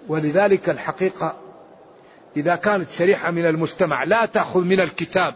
ولذلك 0.08 0.68
الحقيقة 0.70 1.36
إذا 2.36 2.56
كانت 2.56 2.90
شريحة 2.90 3.30
من 3.30 3.46
المجتمع 3.46 4.04
لا 4.04 4.26
تأخذ 4.26 4.60
من 4.60 4.80
الكتاب 4.80 5.34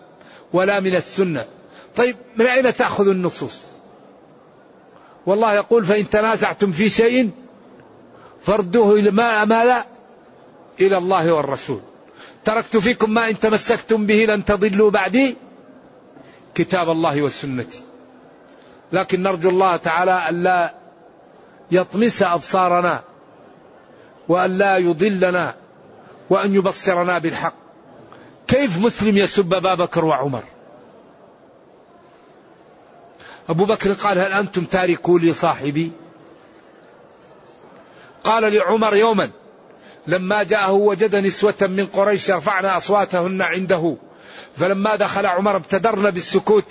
ولا 0.57 0.81
من 0.81 0.95
السنة. 0.95 1.45
طيب 1.97 2.17
من 2.37 2.47
أين 2.47 2.77
تأخذ 2.77 3.09
النصوص؟ 3.09 3.61
والله 5.27 5.55
يقول 5.55 5.85
فإن 5.85 6.11
تنازعتم 6.11 6.73
في 6.73 6.89
شيء 6.89 7.31
فردوه 8.43 8.99
إلى 8.99 9.11
ما 9.11 9.45
ماذا 9.45 9.85
إلى 10.81 10.99
الله 10.99 11.33
والرسول. 11.33 11.81
تركت 12.45 12.77
فيكم 12.77 13.11
ما 13.11 13.29
إن 13.31 13.39
تمسكتم 13.39 14.07
به 14.07 14.25
لن 14.25 14.45
تضلوا 14.45 14.91
بعدي 14.91 15.37
كتاب 16.55 16.91
الله 16.91 17.23
والسنة 17.23 17.67
لكن 18.93 19.23
نرجو 19.23 19.49
الله 19.49 19.77
تعالى 19.77 20.29
ألا 20.29 20.75
يطمس 21.71 22.23
أبصارنا 22.23 23.03
وأن 24.29 24.59
لا 24.59 24.77
يضلنا 24.77 25.55
وأن 26.31 26.55
يبصرنا 26.55 27.19
بالحق. 27.19 27.66
كيف 28.49 28.79
مسلم 28.79 29.17
يسب 29.17 29.55
أبا 29.55 29.75
بكر 29.75 30.05
وعمر؟ 30.05 30.43
أبو 33.49 33.67
بكر 33.67 33.93
قال 33.93 34.19
هل 34.19 34.33
أنتم 34.33 34.65
تاركوا 34.65 35.19
لي 35.19 35.33
صاحبي؟ 35.33 35.93
قال 38.25 38.55
لعمر 38.55 38.97
يوما 38.97 39.31
لما 40.07 40.43
جاءه 40.43 40.73
وجد 40.73 41.17
نسوة 41.17 41.55
من 41.61 41.87
قريش 41.87 42.29
يرفعن 42.29 42.65
أصواتهن 42.65 43.43
عنده 43.43 43.97
فلما 44.57 44.97
دخل 44.97 45.27
عمر 45.27 45.57
ابتدرن 45.57 46.11
بالسكوت 46.11 46.65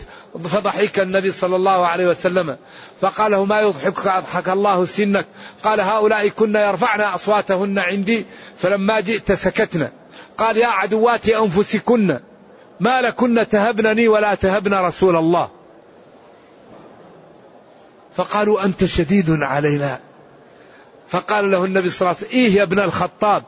فضحك 0.44 1.00
النبي 1.00 1.32
صلى 1.32 1.56
الله 1.56 1.88
عليه 1.88 2.08
وسلم 2.08 2.58
فقال 3.02 3.48
ما 3.48 3.62
يضحكك؟ 3.62 4.08
أضحك 4.08 4.50
الله 4.50 4.86
سنك. 4.86 5.28
قال 5.64 5.82
هؤلاء 5.82 6.28
كن 6.28 6.56
يرفعن 6.56 7.02
أصواتهن 7.02 7.80
عندي 7.80 8.26
فلما 8.58 9.00
جئت 9.00 9.32
سكتنا. 9.32 9.92
قال 10.38 10.58
يا 10.58 10.68
عدوات 10.68 11.30
أنفسكن 11.30 12.20
ما 12.80 13.02
لكن 13.02 13.48
تهبنني 13.52 14.08
ولا 14.08 14.36
تهبن 14.36 14.74
رسول 14.74 15.16
الله. 15.16 15.50
فقالوا 18.16 18.66
أنت 18.66 18.86
شديد 18.86 19.30
علينا. 19.30 20.00
فقال 21.08 21.52
له 21.52 21.66
النبي 21.66 21.90
صلى 21.90 22.02
الله 22.02 22.18
عليه 22.18 22.28
وسلم 22.28 22.40
إيه 22.40 22.56
يا 22.56 22.64
ابن 22.64 22.80
الخطاب 22.80 23.44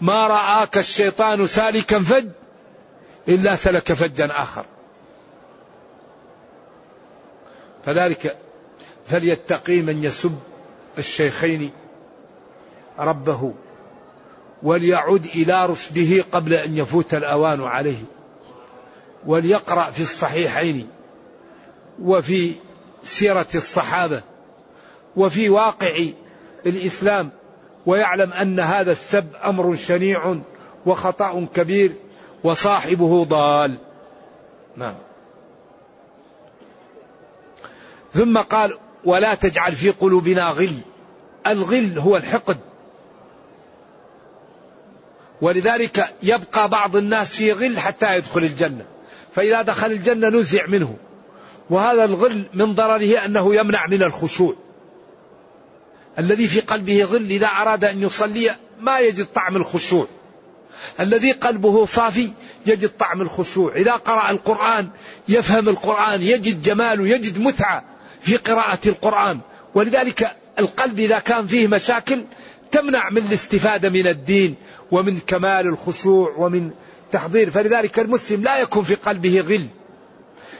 ما 0.00 0.26
رآك 0.26 0.78
الشيطان 0.78 1.46
سالكا 1.46 1.98
فج 1.98 2.26
إلا 3.28 3.56
سلك 3.56 3.92
فجا 3.92 4.28
آخر. 4.30 4.64
فذلك 7.86 8.38
فليتقي 9.06 9.82
من 9.82 10.04
يسب 10.04 10.38
الشيخين 10.98 11.70
ربه. 12.98 13.54
وليعد 14.62 15.24
إلى 15.34 15.66
رشده 15.66 16.24
قبل 16.32 16.52
أن 16.52 16.76
يفوت 16.76 17.14
الأوان 17.14 17.62
عليه. 17.62 18.02
وليقرأ 19.26 19.90
في 19.90 20.00
الصحيحين 20.00 20.88
وفي 22.02 22.52
سيرة 23.02 23.46
الصحابة 23.54 24.22
وفي 25.16 25.48
واقع 25.48 26.08
الإسلام 26.66 27.30
ويعلم 27.86 28.32
أن 28.32 28.60
هذا 28.60 28.92
السب 28.92 29.26
أمر 29.44 29.76
شنيع 29.76 30.36
وخطأ 30.86 31.46
كبير 31.54 31.94
وصاحبه 32.44 33.24
ضال. 33.24 33.76
نعم. 34.76 34.94
ثم 38.12 38.38
قال 38.38 38.78
ولا 39.04 39.34
تجعل 39.34 39.72
في 39.72 39.90
قلوبنا 39.90 40.44
غل. 40.44 40.78
الغل 41.46 41.98
هو 41.98 42.16
الحقد. 42.16 42.58
ولذلك 45.40 46.14
يبقى 46.22 46.68
بعض 46.68 46.96
الناس 46.96 47.30
في 47.30 47.52
غل 47.52 47.78
حتى 47.78 48.16
يدخل 48.16 48.44
الجنة. 48.44 48.84
فإذا 49.34 49.62
دخل 49.62 49.92
الجنة 49.92 50.28
نزع 50.28 50.66
منه. 50.66 50.96
وهذا 51.70 52.04
الغل 52.04 52.42
من 52.54 52.74
ضرره 52.74 53.24
أنه 53.24 53.54
يمنع 53.54 53.86
من 53.86 54.02
الخشوع. 54.02 54.56
الذي 56.18 56.48
في 56.48 56.60
قلبه 56.60 57.04
غل 57.04 57.30
إذا 57.30 57.46
أراد 57.46 57.84
أن 57.84 58.02
يصلي 58.02 58.56
ما 58.80 58.98
يجد 58.98 59.26
طعم 59.34 59.56
الخشوع. 59.56 60.08
الذي 61.00 61.32
قلبه 61.32 61.86
صافي 61.86 62.30
يجد 62.66 62.90
طعم 62.98 63.22
الخشوع. 63.22 63.76
إذا 63.76 63.92
قرأ 63.92 64.30
القرآن 64.30 64.88
يفهم 65.28 65.68
القرآن 65.68 66.22
يجد 66.22 66.62
جمال 66.62 67.00
ويجد 67.00 67.38
متعة 67.38 67.84
في 68.20 68.36
قراءة 68.36 68.78
القرآن. 68.86 69.40
ولذلك 69.74 70.36
القلب 70.58 70.98
إذا 70.98 71.18
كان 71.18 71.46
فيه 71.46 71.66
مشاكل 71.66 72.24
تمنع 72.72 73.10
من 73.10 73.18
الاستفادة 73.18 73.90
من 73.90 74.06
الدين 74.06 74.54
ومن 74.90 75.18
كمال 75.26 75.66
الخشوع 75.66 76.34
ومن 76.38 76.70
تحضير. 77.12 77.50
فلذلك 77.50 77.98
المسلم 77.98 78.42
لا 78.42 78.58
يكون 78.58 78.82
في 78.82 78.94
قلبه 78.94 79.40
غل 79.40 79.66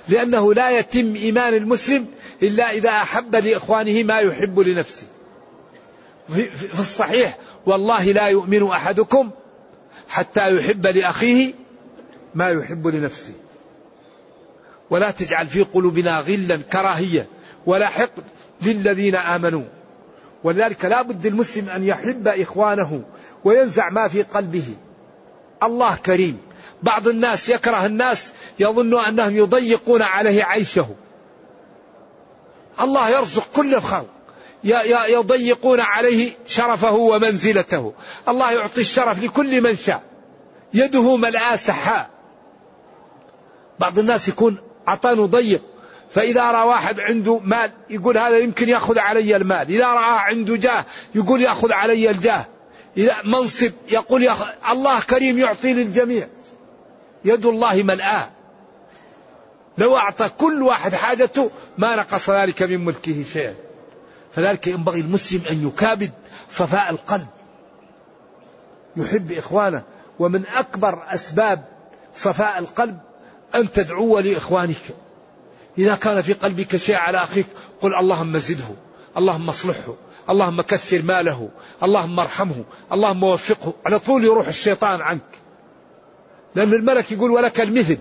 لأنه 0.09 0.55
لا 0.55 0.79
يتم 0.79 1.15
إيمان 1.15 1.55
المسلم 1.55 2.07
إلا 2.43 2.71
إذا 2.71 2.91
أحب 2.91 3.37
لإخوانه 3.37 4.03
ما 4.03 4.19
يحب 4.19 4.61
لنفسه. 4.61 5.07
في 6.29 6.81
الصحيح 6.81 7.39
والله 7.67 8.13
لا 8.13 8.27
يؤمن 8.27 8.67
أحدكم 8.67 9.31
حتى 10.09 10.57
يحب 10.57 10.87
لأخيه 10.87 11.55
ما 12.35 12.49
يحب 12.51 12.87
لنفسه. 12.87 13.33
ولا 14.91 15.11
تجعل 15.11 15.47
في 15.47 15.63
قلوبنا 15.63 16.21
غلا 16.21 16.57
كراهية 16.57 17.27
ولا 17.67 17.89
حقد 17.89 18.25
للذين 18.63 19.15
آمنوا. 19.15 19.65
ولذلك 20.45 20.85
لا 20.85 21.03
بد 21.03 21.27
المسلم 21.27 21.69
أن 21.69 21.85
يحب 21.85 22.29
إخوانه 22.29 23.03
وينزع 23.45 23.91
ما 23.91 24.09
في 24.09 24.23
قلبه. 24.23 24.75
الله 25.63 25.97
كريم. 25.97 26.39
بعض 26.83 27.09
الناس 27.09 27.49
يكره 27.49 27.87
الناس 27.87 28.33
يظن 28.59 29.05
أنهم 29.05 29.37
يضيقون 29.37 30.03
عليه 30.03 30.45
عيشه. 30.45 30.89
الله 32.81 33.09
يرزق 33.09 33.49
كل 33.57 33.75
الخلق. 33.75 34.07
يضيقون 35.09 35.81
عليه 35.81 36.33
شرفه 36.47 36.95
ومنزلته. 36.95 37.93
الله 38.29 38.53
يعطي 38.53 38.81
الشرف 38.81 39.23
لكل 39.23 39.61
من 39.61 39.77
شاء. 39.77 40.03
يده 40.75 41.17
ملآ 41.17 41.57
سحاء. 41.57 42.11
بعض 43.79 43.99
الناس 43.99 44.29
يكون 44.29 44.57
عطانه 44.87 45.27
ضيق. 45.27 45.63
فإذا 46.11 46.51
رأى 46.51 46.67
واحد 46.67 47.01
عنده 47.01 47.39
مال 47.39 47.71
يقول 47.91 48.19
هذا 48.19 48.39
يمكن 48.39 48.69
يأخذ 48.69 48.99
علي 48.99 49.37
المال. 49.37 49.69
إذا 49.69 49.87
رأى 49.87 50.19
عنده 50.19 50.57
جاه 50.57 50.85
يقول 51.15 51.41
يأخذ 51.43 51.73
علي 51.73 52.11
الجاه. 52.11 52.47
منصب 53.25 53.73
يقول 53.91 54.23
يأخذ 54.23 54.47
الله 54.71 55.01
كريم 55.01 55.39
يعطي 55.39 55.73
للجميع. 55.73 56.29
يد 57.25 57.47
الله 57.47 57.83
ملآة. 57.83 58.31
لو 59.79 59.97
أعطى 59.97 60.29
كل 60.29 60.63
واحد 60.63 60.95
حاجته 60.95 61.51
ما 61.79 61.97
نقص 61.97 62.31
ذلك 62.31 62.63
من 62.63 62.85
ملكه 62.85 63.25
شيئا. 63.33 63.55
فذلك 64.35 64.67
ينبغي 64.67 65.01
المسلم 65.01 65.43
أن 65.51 65.67
يكابد 65.67 66.11
صفاء 66.51 66.91
القلب. 66.91 67.27
يحب 68.97 69.33
إخوانه. 69.33 69.83
ومن 70.19 70.47
أكبر 70.47 71.03
أسباب 71.09 71.65
صفاء 72.15 72.59
القلب 72.59 72.99
أن 73.55 73.73
تدعو 73.73 74.19
لإخوانك. 74.19 74.83
إذا 75.79 75.95
كان 75.95 76.23
في 76.23 76.33
قلبك 76.33 76.77
شيء 76.77 76.97
على 76.97 77.23
أخيك 77.23 77.47
قل 77.81 77.95
اللهم 77.95 78.39
زده. 78.39 78.75
اللهم 79.17 79.49
اصلحه. 79.49 79.95
اللهم 80.31 80.61
كثر 80.61 81.03
ماله 81.03 81.49
اللهم 81.83 82.21
ارحمه 82.21 82.65
اللهم 82.93 83.25
وفقه. 83.25 83.73
على 83.87 83.99
طول 83.99 84.25
يروح 84.25 84.49
الشيطان 84.49 85.01
عنك. 85.01 85.39
لأن 86.55 86.75
الملك 86.75 87.13
يقول 87.13 87.31
ولك 87.31 87.61
المثل. 87.61 87.99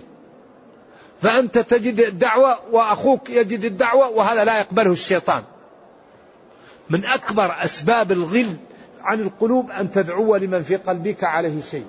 فأنت 1.20 1.58
تجد 1.58 2.00
الدعوة 2.00 2.58
وأخوك 2.72 3.30
يجد 3.30 3.64
الدعوة 3.64 4.08
وهذا 4.08 4.44
لا 4.44 4.58
يقبله 4.58 4.92
الشيطان. 4.92 5.42
من 6.90 7.04
أكبر 7.04 7.64
أسباب 7.64 8.12
الغل 8.12 8.56
عن 9.02 9.20
القلوب 9.20 9.70
أن 9.70 9.90
تدعو 9.90 10.36
لمن 10.36 10.62
في 10.62 10.76
قلبك 10.76 11.24
عليه 11.24 11.60
شيء. 11.70 11.86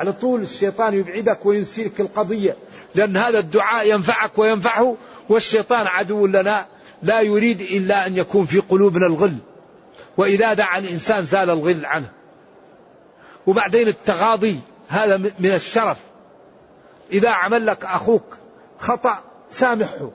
على 0.00 0.12
طول 0.12 0.40
الشيطان 0.40 0.94
يبعدك 0.94 1.46
وينسيك 1.46 2.00
القضية. 2.00 2.56
لأن 2.94 3.16
هذا 3.16 3.38
الدعاء 3.38 3.94
ينفعك 3.94 4.38
وينفعه 4.38 4.96
والشيطان 5.28 5.86
عدو 5.86 6.26
لنا 6.26 6.66
لا 7.04 7.20
يريد 7.20 7.60
إلا 7.60 8.06
أن 8.06 8.16
يكون 8.16 8.46
في 8.46 8.58
قلوبنا 8.58 9.06
الغل. 9.06 9.36
وإذا 10.16 10.54
دعا 10.54 10.78
الإنسان 10.78 11.24
زال 11.24 11.50
الغل 11.50 11.86
عنه. 11.86 12.08
وبعدين 13.46 13.88
التغاضي 13.88 14.60
هذا 14.88 15.16
من 15.16 15.32
الشرف. 15.54 15.98
إذا 17.12 17.30
عمل 17.30 17.66
لك 17.66 17.84
أخوك 17.84 18.36
خطأ 18.78 19.22
سامحه. 19.50 20.10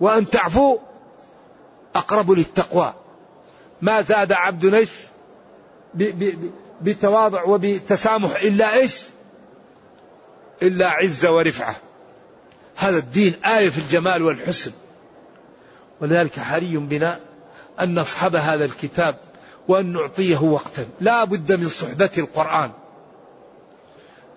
وأن 0.00 0.30
تعفو 0.30 0.78
أقرب 1.94 2.30
للتقوى. 2.30 2.94
ما 3.82 4.02
زاد 4.02 4.32
عبد 4.32 4.74
إيش 4.74 4.90
بتواضع 6.82 7.44
وبتسامح 7.44 8.42
إلا 8.42 8.74
إيش؟ 8.74 9.02
إلا 10.62 10.88
عزة 10.90 11.32
ورفعة. 11.32 11.76
هذا 12.76 12.98
الدين 12.98 13.34
آية 13.44 13.70
في 13.70 13.78
الجمال 13.78 14.22
والحسن. 14.22 14.72
ولذلك 16.02 16.38
حري 16.38 16.76
بنا 16.76 17.20
أن 17.80 17.98
نصحب 17.98 18.36
هذا 18.36 18.64
الكتاب 18.64 19.16
وأن 19.68 19.92
نعطيه 19.92 20.42
وقتا. 20.42 20.86
لا 21.00 21.24
بد 21.24 21.52
من 21.52 21.68
صحبة 21.68 22.10
القرآن. 22.18 22.70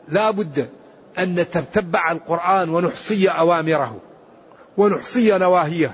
لا 0.09 0.31
بد 0.31 0.69
أن 1.19 1.35
نتتبع 1.35 2.11
القرآن 2.11 2.69
ونحصي 2.69 3.29
أوامره 3.29 3.97
ونحصي 4.77 5.37
نواهيه 5.37 5.91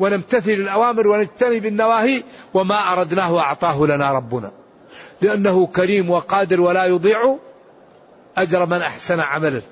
ونمتثل 0.00 0.50
الأوامر 0.50 1.06
ونجتنب 1.06 1.66
النواهي 1.66 2.22
وما 2.54 2.92
أردناه 2.92 3.38
أعطاه 3.38 3.86
لنا 3.86 4.12
ربنا. 4.12 4.50
لأنه 5.20 5.66
كريم 5.66 6.10
وقادر 6.10 6.60
ولا 6.60 6.84
يضيع 6.84 7.36
أجر 8.36 8.66
من 8.66 8.82
أحسن 8.82 9.20
عملا 9.20 9.62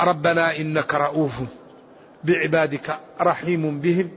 ربنا 0.00 0.56
إنك 0.56 0.94
رؤوف 0.94 1.32
بعبادك 2.24 2.98
رحيم 3.20 3.80
بهم. 3.80 4.10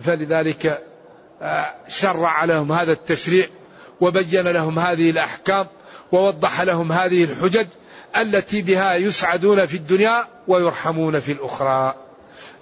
فلذلك 0.00 0.82
آه، 1.42 1.74
شرع 1.88 2.44
لهم 2.44 2.72
هذا 2.72 2.92
التشريع 2.92 3.48
وبين 4.00 4.52
لهم 4.52 4.78
هذه 4.78 5.10
الأحكام 5.10 5.66
ووضح 6.12 6.60
لهم 6.60 6.92
هذه 6.92 7.24
الحجج 7.24 7.66
التي 8.16 8.62
بها 8.62 8.94
يسعدون 8.94 9.66
في 9.66 9.76
الدنيا 9.76 10.24
ويرحمون 10.48 11.20
في 11.20 11.32
الأخرى. 11.32 11.94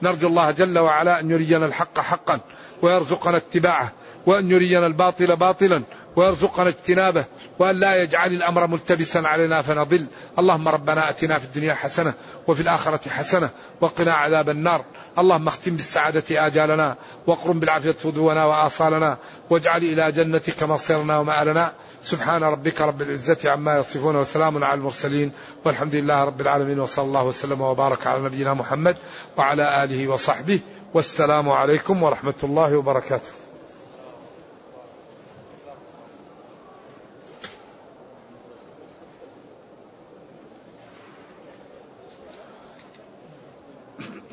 نرجو 0.02 0.28
الله 0.28 0.50
جل 0.50 0.78
وعلا 0.78 1.20
أن 1.20 1.30
يرينا 1.30 1.66
الحق 1.66 2.00
حقا 2.00 2.40
ويرزقنا 2.82 3.36
اتباعه 3.36 3.92
وأن 4.26 4.50
يرينا 4.50 4.86
الباطل 4.86 5.36
باطلا 5.36 5.84
ويرزقنا 6.16 6.68
اجتنابه 6.68 7.24
وأن 7.58 7.80
لا 7.80 8.02
يجعل 8.02 8.32
الأمر 8.32 8.66
ملتبسا 8.66 9.18
علينا 9.18 9.62
فنضل. 9.62 10.06
اللهم 10.38 10.68
ربنا 10.68 11.10
أتنا 11.10 11.38
في 11.38 11.44
الدنيا 11.44 11.74
حسنة 11.74 12.14
وفي 12.46 12.60
الآخرة 12.60 13.08
حسنة 13.08 13.50
وقنا 13.80 14.14
عذاب 14.14 14.48
النار. 14.50 14.84
اللهم 15.18 15.48
اختم 15.48 15.76
بالسعادة 15.76 16.46
آجالنا 16.46 16.96
واقرم 17.26 17.60
بالعافية 17.60 17.96
غدونا 18.04 18.44
وآصالنا 18.44 19.18
واجعل 19.50 19.82
إلى 19.82 20.12
جنتك 20.12 20.62
مصيرنا 20.62 21.18
ومآلنا. 21.18 21.72
سبحان 22.02 22.42
ربك 22.42 22.80
رب 22.80 23.02
العزة 23.02 23.50
عما 23.50 23.78
يصفون 23.78 24.16
وسلام 24.16 24.64
على 24.64 24.78
المرسلين 24.78 25.32
والحمد 25.64 25.94
لله 25.94 26.24
رب 26.24 26.40
العالمين 26.40 26.80
وصلى 26.80 27.04
الله 27.04 27.24
وسلم 27.24 27.60
وبارك 27.60 28.06
على 28.06 28.22
نبينا 28.22 28.54
محمد 28.54 28.96
وعلى 29.36 29.84
آله 29.84 30.08
وصحبه. 30.08 30.60
والسلام 30.94 31.48
عليكم 31.48 32.02
ورحمة 32.02 32.34
الله 32.42 32.76
وبركاته. 32.76 33.43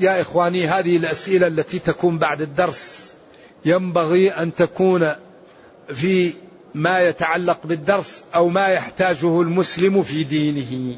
يا 0.02 0.22
إخواني 0.22 0.68
هذه 0.68 0.98
الأسئلة 0.98 1.48
التي 1.48 1.80
تكون 1.80 2.18
بعد 2.18 2.42
الدرس. 2.42 3.14
ينبغي 3.66 4.30
أن 4.30 4.56
تكون 4.56 5.16
في 5.94 6.34
ما 6.74 7.00
يتعلق 7.00 7.60
بالدرس 7.64 8.24
أو 8.36 8.50
ما 8.50 8.68
يحتاجه 8.68 9.42
المسلم 9.42 10.04
في 10.04 10.24
دينه. 10.24 10.98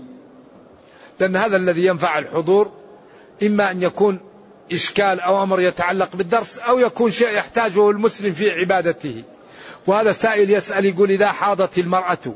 لأن 1.20 1.36
هذا 1.36 1.58
الذي 1.58 1.86
ينفع 1.86 2.20
الحضور 2.20 2.72
إما 3.44 3.72
أن 3.72 3.82
يكون 3.82 4.20
إشكال 4.72 5.20
أو 5.20 5.44
أمر 5.44 5.62
يتعلق 5.62 6.16
بالدرس 6.16 6.58
أو 6.58 6.80
يكون 6.80 7.12
شيء 7.12 7.30
يحتاجه 7.30 7.90
المسلم 7.90 8.34
في 8.34 8.52
عبادته. 8.52 9.24
وهذا 9.88 10.12
سائل 10.12 10.52
يسأل 10.52 10.86
يقول 10.86 11.12
إذا 11.12 11.28
حاضت 11.28 11.78
المرأة 11.78 12.34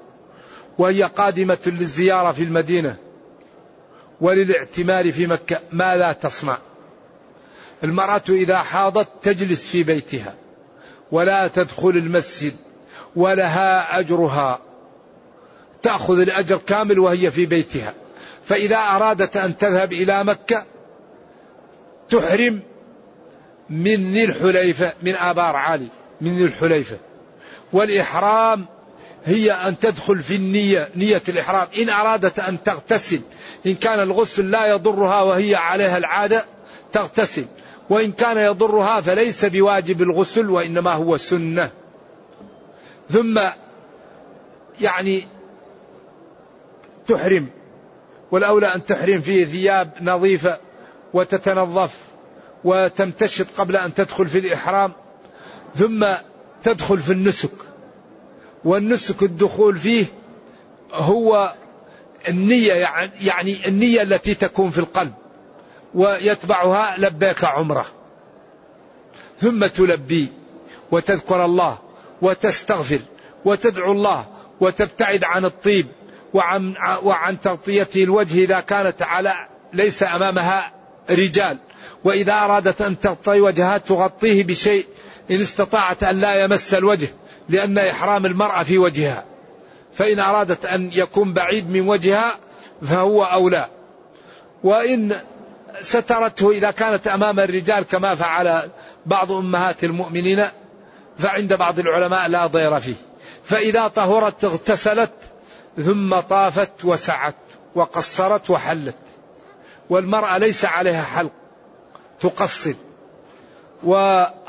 وهي 0.77 1.03
قادمة 1.03 1.57
للزيارة 1.65 2.31
في 2.31 2.43
المدينة 2.43 2.95
وللاعتمار 4.21 5.11
في 5.11 5.27
مكة 5.27 5.59
ماذا 5.71 6.11
تصنع. 6.11 6.57
المرأة 7.83 8.23
إذا 8.29 8.57
حاضت 8.57 9.07
تجلس 9.21 9.65
في 9.65 9.83
بيتها 9.83 10.33
ولا 11.11 11.47
تدخل 11.47 11.89
المسجد 11.89 12.53
ولها 13.15 13.99
أجرها. 13.99 14.59
تأخذ 15.81 16.19
الأجر 16.19 16.57
كامل 16.57 16.99
وهي 16.99 17.31
في 17.31 17.45
بيتها. 17.45 17.93
فإذا 18.43 18.77
أرادت 18.77 19.37
أن 19.37 19.57
تذهب 19.57 19.93
إلى 19.93 20.23
مكة 20.23 20.65
تحرم 22.09 22.59
من 23.69 24.13
ذي 24.13 24.23
الحليفة 24.23 24.93
من 25.03 25.15
آبار 25.15 25.55
عالي 25.55 25.87
من 26.21 26.37
ذي 26.37 26.43
الحليفة. 26.43 26.97
والإحرام 27.73 28.65
هي 29.27 29.51
أن 29.51 29.79
تدخل 29.79 30.19
في 30.19 30.35
النية 30.35 30.89
نية 30.95 31.21
الإحرام. 31.29 31.67
إن 31.81 31.89
أرادت 31.89 32.39
أن 32.39 32.63
تغتسل 32.63 33.21
إن 33.65 33.75
كان 33.75 33.99
الغسل 33.99 34.51
لا 34.51 34.65
يضرها 34.67 35.21
وهي 35.21 35.55
عليها 35.55 35.97
العادة 35.97 36.45
تغتسل. 36.93 37.45
وإن 37.89 38.11
كان 38.11 38.37
يضرها 38.37 39.01
فليس 39.01 39.45
بواجب 39.45 40.01
الغسل 40.01 40.49
وإنما 40.49 40.91
هو 40.91 41.17
سنة. 41.17 41.71
ثم 43.09 43.39
يعني 44.81 45.27
تحرم. 47.07 47.47
والأولى 48.31 48.75
أن 48.75 48.85
تحرم 48.85 49.19
فيه 49.19 49.45
ثياب 49.45 49.91
نظيفة 50.01 50.59
وتتنظف 51.13 51.95
وتمتشط 52.63 53.47
قبل 53.57 53.75
أن 53.75 53.93
تدخل 53.93 54.27
في 54.27 54.39
الإحرام. 54.39 54.93
ثم 55.75 56.05
تدخل 56.63 56.97
في 56.97 57.13
النسك. 57.13 57.51
والنسك 58.67 59.23
الدخول 59.23 59.77
فيه 59.77 60.05
هو 60.91 61.53
النية 62.29 62.73
يعني 63.21 63.67
النية 63.67 64.01
التي 64.01 64.33
تكون 64.33 64.69
في 64.69 64.77
القلب 64.77 65.13
ويتبعها 65.95 66.97
لبيك 66.97 67.43
عمرة. 67.43 67.85
ثم 69.41 69.65
تلبي 69.65 70.27
وتذكر 70.91 71.45
الله 71.45 71.77
وتستغفر 72.21 72.99
وتدعو 73.45 73.91
الله 73.91 74.25
وتبتعد 74.59 75.23
عن 75.23 75.45
الطيب 75.45 75.87
وعن 76.33 76.75
وعن 77.03 77.41
تغطية 77.41 77.89
الوجه 77.95 78.43
إذا 78.43 78.59
كانت 78.59 79.01
على 79.01 79.33
ليس 79.73 80.03
أمامها 80.03 80.71
رجال. 81.09 81.57
وإذا 82.03 82.33
أرادت 82.33 82.81
أن 82.81 82.99
تغطي 82.99 83.41
وجهها 83.41 83.77
تغطيه 83.77 84.43
بشيء 84.43 84.85
إن 85.31 85.41
استطاعت 85.41 86.03
أن 86.03 86.19
لا 86.19 86.43
يمس 86.43 86.73
الوجه. 86.73 87.07
لأن 87.49 87.77
إحرام 87.77 88.25
المرأة 88.25 88.63
في 88.63 88.77
وجهها. 88.77 89.25
فإن 89.93 90.19
أرادت 90.19 90.65
أن 90.65 90.89
يكون 90.93 91.33
بعيد 91.33 91.69
من 91.69 91.87
وجهها 91.87 92.31
فهو 92.81 93.23
أولى. 93.23 93.67
وإن 94.63 95.21
سترته 95.81 96.51
إذا 96.51 96.71
كانت 96.71 97.07
أمام 97.07 97.39
الرجال 97.39 97.83
كما 97.83 98.15
فعل 98.15 98.69
بعض 99.05 99.31
أمهات 99.31 99.83
المؤمنين 99.83 100.47
فعند 101.19 101.53
بعض 101.53 101.79
العلماء 101.79 102.27
لا 102.27 102.47
ضير 102.47 102.79
فيه. 102.79 102.95
فإذا 103.43 103.87
طهرت 103.87 104.45
اغتسلت 104.45 105.13
ثم 105.77 106.19
طافت 106.19 106.85
وسعت 106.85 107.35
وقصرت 107.75 108.49
وحلت. 108.49 108.95
والمرأة 109.89 110.37
ليس 110.37 110.65
عليها 110.65 111.01
حلق 111.01 111.31
تقصر. 112.19 112.73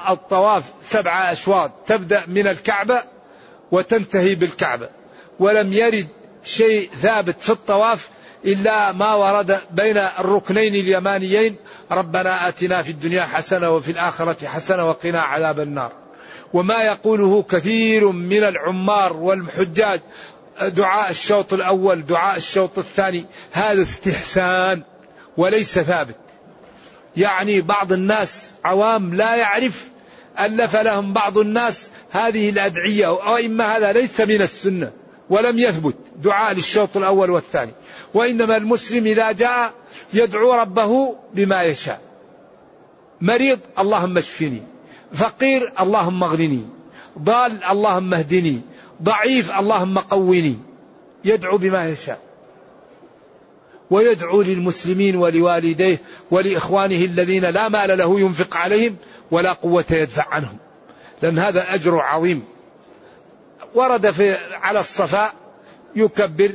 والطواف 0.09 0.65
سبع 0.83 1.33
أشواط. 1.33 1.73
تبدأ 1.87 2.23
من 2.27 2.47
الكعبة 2.47 3.03
وتنتهي 3.71 4.35
بالكعبة. 4.35 4.89
ولم 5.39 5.73
يرد 5.73 6.09
شيء 6.45 6.91
ثابت 6.97 7.37
في 7.41 7.51
الطواف 7.51 8.09
إلا 8.45 8.93
ما 8.93 9.15
ورد 9.15 9.61
بين 9.71 9.97
الركنين 9.97 10.75
اليمانيين. 10.75 11.57
ربنا 11.91 12.49
آتنا 12.49 12.83
في 12.83 12.91
الدنيا 12.91 13.23
حسنة 13.23 13.71
وفي 13.71 13.91
الآخرة 13.91 14.47
حسنة 14.47 14.89
وقنا 14.89 15.21
عذاب 15.21 15.61
النار. 15.61 15.93
وما 16.53 16.83
يقوله 16.83 17.43
كثير 17.43 18.13
من 18.13 18.43
العمار 18.43 19.13
والحجاج 19.17 20.01
دعاء 20.63 21.11
الشوط 21.11 21.53
الأول 21.53 22.05
دعاء 22.05 22.37
الشوط 22.37 22.79
الثاني 22.79 23.25
هذا 23.53 23.83
استحسان 23.83 24.83
وليس 25.37 25.79
ثابت. 25.79 26.28
يعني 27.19 27.61
بعض 27.61 27.93
الناس 27.93 28.55
عوام 28.65 29.15
لا 29.15 29.35
يعرف 29.35 29.89
ألف 30.41 30.77
لهم 30.77 31.13
بعض 31.13 31.39
الناس 31.39 31.91
هذه 32.11 32.51
الأدعية 32.51 33.09
وإما 33.09 33.77
هذا 33.77 33.93
ليس 33.93 34.21
من 34.21 34.43
السنة 34.43 34.93
ولم 35.31 35.59
يثبت. 35.59 35.97
دعاء 36.17 36.53
للشوط 36.53 36.97
الأول 36.97 37.31
والثاني. 37.31 37.73
وإنما 38.15 38.57
المسلم 38.57 39.07
إذا 39.07 39.33
جاء 39.33 39.73
يدعو 40.13 40.55
ربه 40.55 41.17
بما 41.35 41.63
يشاء. 41.63 42.01
مريض 43.21 43.59
اللهم 43.79 44.19
اشفني. 44.19 44.63
فقير 45.13 45.73
اللهم 45.81 46.25
اغنني. 46.25 46.67
ضال 47.19 47.65
اللهم 47.65 48.15
اهدني. 48.15 48.61
ضعيف 49.03 49.59
اللهم 49.59 49.99
قوني. 49.99 50.57
يدعو 51.25 51.59
بما 51.59 51.89
يشاء. 51.89 52.28
ويدعو 53.91 54.43
للمسلمين 54.43 55.17
ولوالديه 55.17 56.01
ولإخوانه 56.31 57.05
الذين 57.05 57.45
لا 57.45 57.69
مال 57.69 57.99
له 57.99 58.21
ينفق 58.21 58.57
عليهم 58.57 58.97
ولا 59.31 59.53
قوة 59.53 59.85
يدفع 59.91 60.27
عنهم. 60.31 60.57
لأن 61.23 61.39
هذا 61.39 61.75
أجر 61.75 61.99
عظيم. 62.01 62.45
ورد 63.75 64.11
في 64.11 64.37
على 64.53 64.81
الصفاء 64.81 65.35
يكبر 65.97 66.53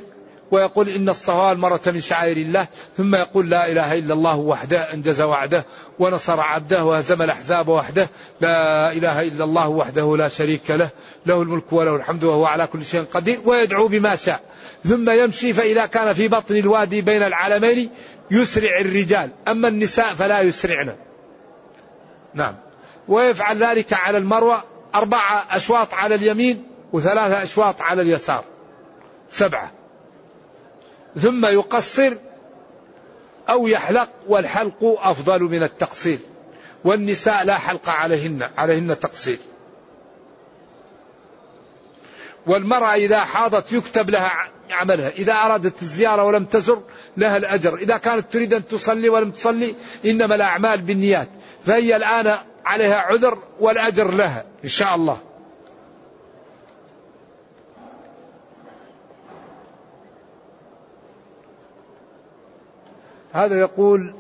ويقول 0.54 0.90
إن 0.90 1.10
الصفا 1.10 1.50
والمرة 1.50 1.82
من 1.88 2.02
شعائر 2.02 2.38
الله 2.38 2.68
ثم 2.98 3.16
يقول 3.16 3.50
لا 3.50 3.72
إله 3.72 3.98
إلا 3.98 4.14
الله 4.14 4.36
وحده 4.36 4.94
أنجز 4.94 5.22
وعده 5.22 5.66
ونصر 6.00 6.40
عبده 6.40 6.84
وهزم 6.84 7.22
الأحزاب 7.22 7.68
وحده 7.68 8.10
لا 8.42 8.92
إله 8.92 9.22
إلا 9.22 9.44
الله 9.44 9.70
وحده 9.70 10.18
لا 10.18 10.28
شريك 10.28 10.72
له 10.72 10.90
له 11.26 11.42
الملك 11.42 11.74
وله 11.74 11.96
الحمد 11.96 12.24
وهو 12.24 12.46
على 12.46 12.68
كل 12.68 12.86
شيء 12.86 13.04
قدير 13.14 13.40
ويدعو 13.46 13.88
بما 13.88 14.16
شاء. 14.16 14.42
ثم 14.84 15.10
يمشي 15.10 15.54
فإذا 15.54 15.86
كان 15.86 16.14
في 16.14 16.28
بطن 16.28 16.58
الوادي 16.58 17.02
بين 17.02 17.24
العالمين 17.24 17.90
يسرع 18.32 18.80
الرجال. 18.80 19.30
أما 19.48 19.68
النساء 19.68 20.14
فلا 20.14 20.42
يسرعن. 20.42 20.96
نعم. 22.34 22.56
ويفعل 23.08 23.58
ذلك 23.58 23.94
على 23.94 24.18
المروة 24.18 24.64
أربعة 24.96 25.46
أشواط 25.52 25.94
على 25.94 26.16
اليمين 26.16 26.64
وثلاثة 26.94 27.44
أشواط 27.44 27.82
على 27.82 28.02
اليسار. 28.02 28.44
سبعة. 29.30 29.83
ثم 31.18 31.46
يقصر 31.46 32.14
أو 33.50 33.68
يحلق 33.68 34.10
والحلق 34.28 35.00
أفضل 35.02 35.42
من 35.42 35.64
التقصير 35.64 36.20
والنساء 36.84 37.44
لا 37.44 37.58
حلق 37.58 37.90
عليهن 37.90 38.50
عليهن 38.58 39.00
تقصير. 39.00 39.38
والمرأة 42.48 42.94
إذا 42.94 43.20
حاضت 43.20 43.74
يكتب 43.74 44.10
لها 44.10 44.32
عملها 44.72 45.10
إذا 45.10 45.34
أرادت 45.34 45.82
الزيارة 45.82 46.24
ولم 46.24 46.46
تزر 46.46 46.82
لها 47.18 47.38
الأجر 47.38 47.76
إذا 47.76 47.98
كانت 47.98 48.34
تريد 48.34 48.54
أن 48.54 48.68
تصلي 48.68 49.10
ولم 49.10 49.32
تصلي 49.32 49.76
إنما 50.06 50.36
الأعمال 50.36 50.82
بالنيات 50.82 51.30
فهي 51.66 51.96
الآن 51.96 52.38
عليها 52.66 52.98
عذر 52.98 53.38
والأجر 53.60 54.12
لها 54.12 54.46
إن 54.64 54.70
شاء 54.70 54.96
الله. 54.96 55.33
هذا 63.34 63.60
يقول 63.60 64.14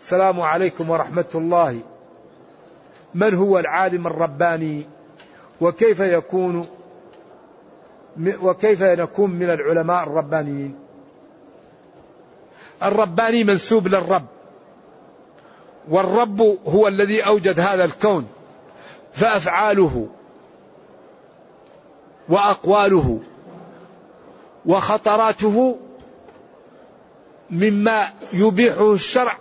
السلام 0.00 0.40
عليكم 0.40 0.90
ورحمة 0.90 1.24
الله. 1.34 1.80
من 3.14 3.34
هو 3.34 3.58
العالم 3.58 4.06
الرباني؟ 4.06 4.86
وكيف 5.60 6.00
يكون 6.00 6.66
وكيف 8.42 8.82
نكون 8.82 9.30
من 9.30 9.50
العلماء 9.50 10.02
الربانيين؟ 10.02 10.74
الرباني 12.82 13.44
منسوب 13.44 13.88
للرب. 13.88 14.26
والرب 15.88 16.40
هو 16.66 16.88
الذي 16.88 17.20
أوجد 17.26 17.60
هذا 17.60 17.84
الكون. 17.84 18.26
فأفعاله 19.12 20.06
وأقواله 22.28 23.20
وخطراته 24.66 25.76
مما 27.50 28.12
يبيحه 28.32 28.92
الشرع 28.92 29.38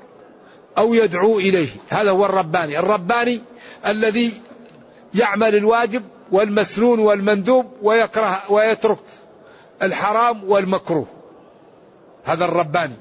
أو 0.78 0.94
يدعو 0.94 1.40
إليه. 1.40 1.70
هذا 1.90 2.12
هو 2.12 2.26
الرباني. 2.26 2.80
الرباني 2.80 3.42
الذي 3.86 4.42
يعمل 5.14 5.56
الواجب 5.56 6.04
والمسنون 6.32 7.00
والمندوب 7.00 7.66
ويكره 7.82 8.52
ويترك 8.52 9.00
الحرام 9.82 10.44
والمكروه. 10.50 11.08
هذا 12.26 12.46
الرباني 12.46 12.96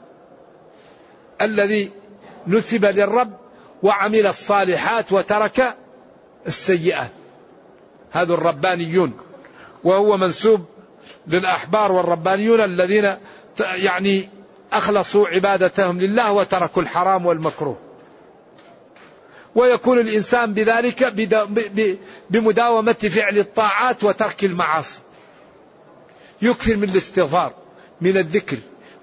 الذي 1.41 1.91
نسب 2.47 2.85
للرب 2.85 3.33
وعمل 3.83 4.27
الصالحات 4.27 5.13
وترك 5.13 5.77
السيئات. 6.47 7.11
هذا 8.13 8.35
الربانيون. 8.35 9.13
وهو 9.85 10.17
منسوب 10.17 10.65
للأحبار 11.27 11.93
والربانيون 11.93 12.61
الذين 12.61 13.17
يعني 13.61 14.29
أخلصوا 14.73 15.29
عبادتهم 15.29 16.01
لله 16.01 16.33
وتركوا 16.33 16.83
الحرام 16.83 17.27
والمكروه. 17.27 17.79
ويكون 19.55 19.99
الإنسان 19.99 20.55
بذلك 20.55 21.15
بمداومة 22.31 22.93
فعل 22.93 23.39
الطاعات 23.39 24.05
وترك 24.05 24.45
المعاصي. 24.45 25.01
يكثر 26.43 26.77
من 26.77 26.85
الاستغفار 26.85 27.53
من 28.01 28.17
الذكر 28.17 28.57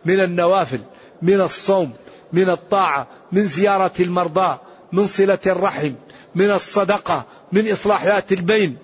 من 0.06 0.20
النوافل 0.20 0.80
من 1.22 1.42
الصوم 1.42 1.94
من 2.34 2.50
الطاعة 2.50 3.08
من 3.32 3.46
زيارة 3.46 3.92
المرضى 4.00 4.58
من 4.92 5.08
صلة 5.08 5.40
الرحم 5.46 5.94
من 6.36 6.52
الصدقة 6.52 7.26
من 7.52 7.72
إصلاح 7.72 8.06
ذات 8.06 8.32
البين. 8.32 8.78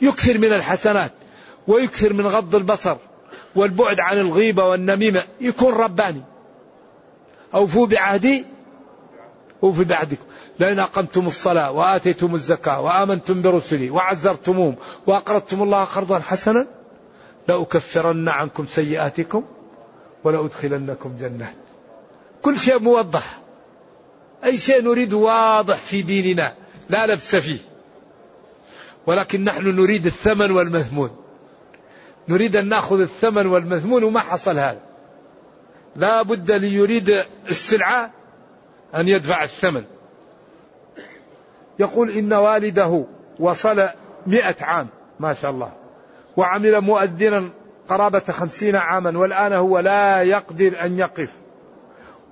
يكثر 0.00 0.38
من 0.38 0.52
الحسنات 0.52 1.12
ويكثر 1.68 2.12
من 2.12 2.26
غض 2.26 2.56
البصر. 2.56 2.96
والبعد 3.56 4.00
عن 4.00 4.18
الغيبة 4.18 4.64
والنميمة. 4.64 5.22
يكون 5.40 5.74
رباني. 5.74 6.22
أوفوا 7.54 7.86
بعهدي. 7.86 8.44
أوفوا 9.62 9.84
بعهدكم. 9.84 10.24
لئن 10.60 10.78
أقمتم 10.78 11.26
الصلاة 11.26 11.72
وآتيتم 11.72 12.34
الزكاة 12.34 12.80
وآمنتم 12.80 13.42
برسلي 13.42 13.90
وعزرتموهم 13.90 14.76
وأقرضتم 15.06 15.62
الله 15.62 15.84
قرضا 15.84 16.18
حسنا 16.18 16.66
لأكفرن 17.48 18.28
عنكم 18.28 18.66
سيئاتكم 18.66 19.44
ولأدخلنكم 20.24 21.16
جنات. 21.16 21.54
كل 22.42 22.58
شيء 22.58 22.78
موضح. 22.78 23.38
أي 24.44 24.58
شيء 24.58 24.82
نريد 24.82 25.12
واضح 25.12 25.76
في 25.76 26.02
ديننا 26.02 26.54
لا 26.90 27.06
لبس 27.06 27.36
فيه. 27.36 27.58
ولكن 29.06 29.44
نحن 29.44 29.66
نريد 29.66 30.06
الثمن 30.06 30.50
والمثمون. 30.50 31.21
نريد 32.28 32.56
أن 32.56 32.68
نأخذ 32.68 33.00
الثمن 33.00 33.46
والمثمون 33.46 34.04
وما 34.04 34.20
حصل 34.20 34.58
هذا. 34.58 34.80
لا 35.96 36.22
بد 36.22 36.52
ليريد 36.52 37.24
السلعة 37.50 38.10
أن 38.94 39.08
يدفع 39.08 39.44
الثمن. 39.44 39.84
يقول 41.78 42.10
إن 42.10 42.32
والده 42.32 43.04
وصل 43.38 43.88
مئة 44.26 44.56
عام 44.60 44.86
ما 45.20 45.32
شاء 45.32 45.50
الله 45.50 45.72
وعمل 46.36 46.80
مؤذنا 46.80 47.50
قرابة 47.88 48.20
خمسين 48.20 48.76
عاما 48.76 49.18
والآن 49.18 49.52
هو 49.52 49.78
لا 49.78 50.22
يقدر 50.22 50.84
أن 50.84 50.98
يقف. 50.98 51.32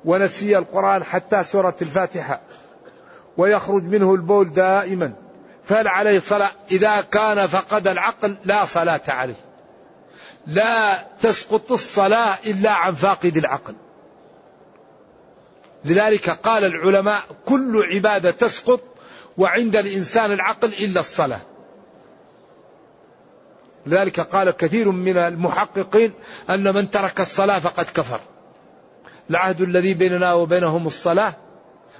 ونسي 0.05 0.59
القرآن 0.59 1.05
حتى 1.05 1.43
سورة 1.43 1.77
الفاتحة. 1.83 2.41
ويخرج 3.37 3.83
منه 3.83 4.15
البول 4.15 4.53
دائما. 4.53 5.13
فهل 5.65 5.89
عليه 5.89 6.19
صلاة 6.19 6.51
إذا 6.71 7.01
كان 7.01 7.47
فقد 7.47 7.89
العقل 7.89 8.37
لا 8.45 8.65
صلاة 8.65 9.01
عليه. 9.09 9.50
لا 10.47 11.07
تسقط 11.21 11.73
الصلاة 11.73 12.39
إلا 12.47 12.71
عن 12.71 12.95
فاقد 12.95 13.37
العقل. 13.37 13.75
لذلك 15.85 16.31
قال 16.31 16.65
العلماء 16.65 17.23
كل 17.47 17.83
عبادة 17.95 18.31
تسقط 18.31 18.81
وعند 19.39 19.77
الإنسان 19.77 20.33
العقل 20.33 20.69
إلا 20.69 21.01
الصلاة. 21.01 21.41
لذلك 23.87 24.21
قال 24.21 24.51
كثير 24.51 24.91
من 24.91 25.19
المحققين 25.19 26.13
أن 26.51 26.75
من 26.75 26.91
ترك 26.91 27.21
الصلاة 27.21 27.59
فقد 27.59 27.85
كفر. 27.85 28.21
العهد 29.31 29.61
الذي 29.61 29.95
بيننا 29.95 30.35
وبينهم 30.35 30.87
الصلاة 30.87 31.35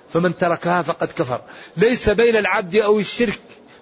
فمن 0.09 0.37
تركها 0.37 0.83
فقد 0.83 1.09
كفر. 1.09 1.41
ليس 1.77 2.09
بين 2.09 2.37
العبد 2.37 2.77
أو 2.77 2.99
الشرك 2.99 3.41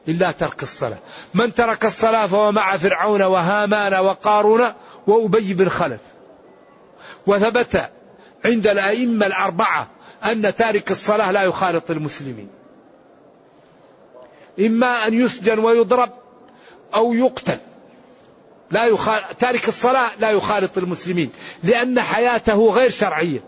إلا 0.09 0.31
ترك 0.31 0.63
الصلاة. 0.63 0.99
من 1.35 1.55
ترك 1.55 1.85
الصلاة 1.85 2.27
فهو 2.27 2.53
مع 2.53 2.77
فرعون 2.77 3.23
وهامان 3.23 3.95
وقارون 3.95 4.73
وأبي 5.07 5.55
بن 5.55 5.69
خلف. 5.69 6.01
وثبت 7.27 7.91
عند 8.45 8.67
الأئمة 8.67 9.27
الأربعة 9.27 9.89
أن 10.25 10.55
تارك 10.55 10.91
الصلاة 10.91 11.33
لا 11.33 11.43
يخالط 11.43 11.91
المسلمين. 11.91 12.49
إما 14.61 15.07
أن 15.07 15.15
يسجن 15.15 15.59
ويضرب 15.59 16.11
أو 16.95 17.13
يقتل. 17.13 17.59
لا 18.71 18.85
يخال... 18.85 19.23
تارك 19.39 19.69
الصلاة 19.69 20.11
لا 20.19 20.31
يخالط 20.31 20.79
المسلمين 20.79 21.31
لأن 21.63 22.01
حياته 22.01 22.71
غير 22.71 22.91
شرعية. 22.91 23.41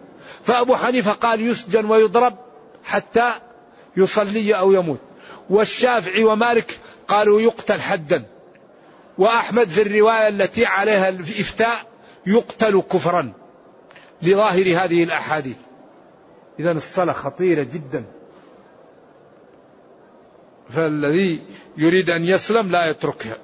فأبو 0.44 0.76
حنيفة 0.76 1.12
قال 1.12 1.46
يسجن 1.46 1.84
ويضرب 1.84 2.36
حتى 2.84 3.32
يصلي 3.96 4.54
أو 4.54 4.72
يموت. 4.72 5.00
والشافعي 5.50 6.24
ومالك 6.24 6.78
قالوا 7.08 7.40
يقتل 7.40 7.80
حدا. 7.80 8.22
وأحمد 9.18 9.68
في 9.68 9.82
الرواية 9.82 10.28
التي 10.28 10.66
عليها 10.66 11.08
الإفتاء 11.08 11.76
يقتل 12.26 12.82
كفرا 12.92 13.32
لظاهر 14.22 14.62
هذه 14.62 15.04
الأحاديث. 15.04 15.56
إذا 16.60 16.72
الصلاة 16.72 17.12
خطيرة 17.12 17.62
جدا. 17.62 18.04
فالذي 20.70 21.40
يريد 21.76 22.10
أن 22.10 22.24
يسلم 22.24 22.70
لا 22.70 22.86
يتركها. 22.86 23.36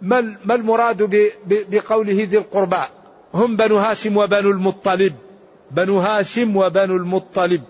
ما 0.00 0.54
المراد 0.54 1.10
بقوله 1.46 2.28
ذي 2.30 2.38
القربى؟ 2.38 2.82
هم 3.34 3.56
بنو 3.56 3.76
هاشم 3.76 4.16
وبنو 4.16 4.50
المطلب. 4.50 5.14
بنو 5.70 5.98
هاشم 5.98 6.56
وبنو 6.56 6.96
المطلب. 6.96 7.62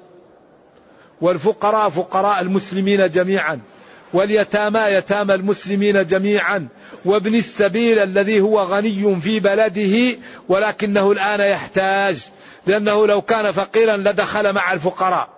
والفقراء 1.25 1.89
فقراء 1.89 2.41
المسلمين 2.41 3.11
جميعا 3.11 3.61
واليتامى 4.13 4.81
يتامى 4.81 5.35
المسلمين 5.35 6.07
جميعا 6.07 6.69
وابن 7.05 7.35
السبيل 7.35 7.99
الذي 7.99 8.41
هو 8.41 8.61
غني 8.61 9.21
في 9.21 9.41
بلده 9.41 10.19
ولكنه 10.49 11.13
الآن 11.13 11.41
يحتاج 11.41 12.29
لأنه 12.67 13.07
لو 13.07 13.23
كان 13.23 13.53
فقيرا 13.53 13.97
لدخل 13.97 14.53
مع 14.53 14.73
الفقراء. 14.73 15.29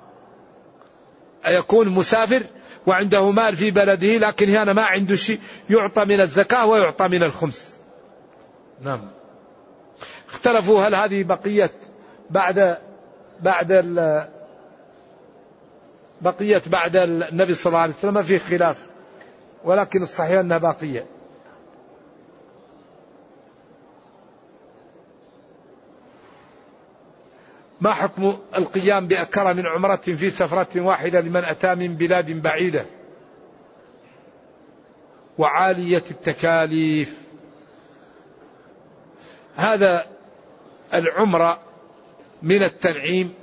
يكون 1.47 1.89
مسافر 1.89 2.43
وعنده 2.87 3.30
مال 3.30 3.57
في 3.57 3.70
بلده 3.70 4.18
لكن 4.18 4.49
هنا 4.49 4.72
ما 4.72 4.82
عنده 4.82 5.16
شيء 5.16 5.41
يعطى 5.70 6.05
من 6.05 6.20
الزكاة 6.20 6.66
ويعطى 6.66 7.09
من 7.09 7.22
الخمس. 7.22 7.76
نعم. 8.82 9.01
اختلفوا 10.28 10.82
هل 10.82 10.95
هذه 10.95 11.22
بقية 11.22 11.70
بعد 12.30 12.76
بعد 13.41 13.72
بقية 16.21 16.62
بعد 16.67 16.97
النبي 16.97 17.55
صلى 17.55 17.71
الله 17.71 17.81
عليه 17.81 17.95
وسلم 17.95 18.23
في 18.23 18.39
خلاف 18.39 18.87
ولكن 19.64 20.03
الصحيح 20.03 20.39
أنها 20.39 20.59
باقية. 20.59 21.07
ما 27.81 27.93
حكم 27.93 28.39
القيام 28.57 29.07
بأكرة 29.07 29.53
من 29.53 29.67
عمرة 29.67 29.97
في 29.97 30.31
سفرة 30.31 30.81
واحدة 30.81 31.21
لمن 31.21 31.45
أتى 31.45 31.75
من 31.75 31.95
بلاد 31.95 32.43
بعيدة؟ 32.43 32.87
وعالية 35.39 36.05
التكاليف. 36.11 37.19
هذا 39.57 40.07
العمرة 40.95 41.61
من 42.43 42.62
التنعيم 42.62 43.35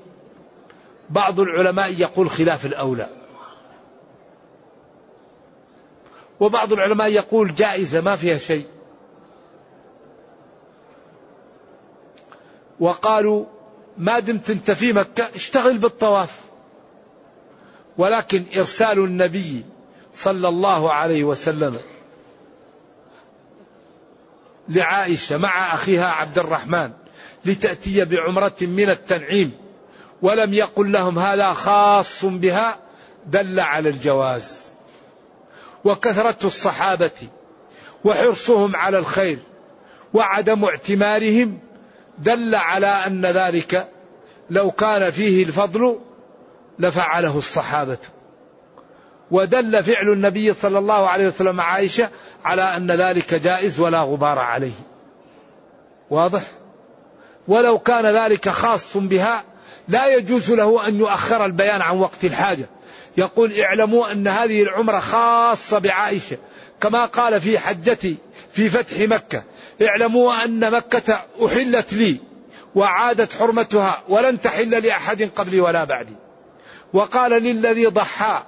بعض 1.10 1.40
العلماء 1.40 2.00
يقول 2.00 2.30
خلاف 2.30 2.66
الأولى. 2.66 3.10
وبعض 6.40 6.74
العلماء 6.74 7.12
يقول 7.12 7.56
جائزة 7.56 8.02
ما 8.02 8.16
فيها 8.16 8.38
شيء. 8.38 8.66
وقالوا 12.80 13.46
ما 13.98 14.20
دمت 14.20 14.50
انت 14.50 14.72
في 14.72 14.94
مكة 14.94 15.30
اشتغل 15.36 15.78
بالطواف. 15.78 16.42
ولكن 17.98 18.46
إرسال 18.58 19.00
النبي 19.00 19.66
صلى 20.14 20.48
الله 20.48 20.94
عليه 20.94 21.24
وسلم 21.24 21.78
لعائشة 24.70 25.38
مع 25.38 25.74
أخيها 25.74 26.12
عبد 26.12 26.40
الرحمن 26.40 26.92
لتأتي 27.46 28.06
بعمرة 28.06 28.56
من 28.62 28.90
التنعيم. 28.90 29.52
ولم 30.24 30.54
يقل 30.54 30.92
لهم 30.92 31.20
هذا 31.20 31.54
خاص 31.54 32.26
بها 32.26 32.78
دل 33.26 33.60
على 33.60 33.90
الجواز. 33.90 34.64
وكثرة 35.86 36.48
الصحابة 36.48 37.12
وحرصهم 38.06 38.76
على 38.76 38.98
الخير 38.98 39.40
وعدم 40.14 40.66
اعتمارهم 40.66 41.60
دل 42.18 42.56
على 42.56 42.88
أن 42.88 43.26
ذلك 43.26 43.90
لو 44.50 44.72
كان 44.72 45.12
فيه 45.12 45.44
الفضل 45.44 46.00
لفعله 46.80 47.38
الصحابة. 47.38 47.98
ودل 49.32 49.84
فعل 49.84 50.14
النبي 50.14 50.54
صلى 50.54 50.80
الله 50.80 51.10
عليه 51.10 51.28
وسلم 51.28 51.62
عائشة 51.62 52.10
على 52.46 52.62
أن 52.62 52.92
ذلك 52.92 53.34
جائز 53.34 53.80
ولا 53.80 54.02
غبار 54.02 54.40
عليه. 54.40 54.80
واضح؟ 56.10 56.42
ولو 57.48 57.80
كان 57.80 58.26
ذلك 58.26 58.50
خاص 58.50 58.98
بها 58.98 59.53
لا 59.88 60.08
يجوز 60.08 60.52
له 60.52 60.88
أن 60.88 61.00
يؤخر 61.00 61.46
البيان 61.46 61.82
عن 61.82 61.98
وقت 61.98 62.24
الحاجة. 62.24 62.70
يقول 63.18 63.60
اعلموا 63.60 64.12
أن 64.12 64.28
هذه 64.28 64.64
العمرة 64.64 65.00
خاصة 65.00 65.80
بعائشة. 65.80 66.38
كما 66.82 67.06
قال 67.06 67.42
في 67.42 67.60
حجتي 67.60 68.18
في 68.54 68.70
فتح 68.70 69.00
مكة. 69.00 69.44
اعلموا 69.82 70.44
أن 70.46 70.72
مكة 70.72 71.26
أحلت 71.46 71.94
لي 71.94 72.18
وعادت 72.76 73.34
حرمتها 73.34 74.04
ولن 74.10 74.42
تحل 74.42 74.70
لأحد 74.70 75.30
قبلي 75.36 75.60
ولا 75.60 75.84
بعدي. 75.84 76.16
وقال 76.94 77.32
للذي 77.32 77.86
ضحى 77.86 78.44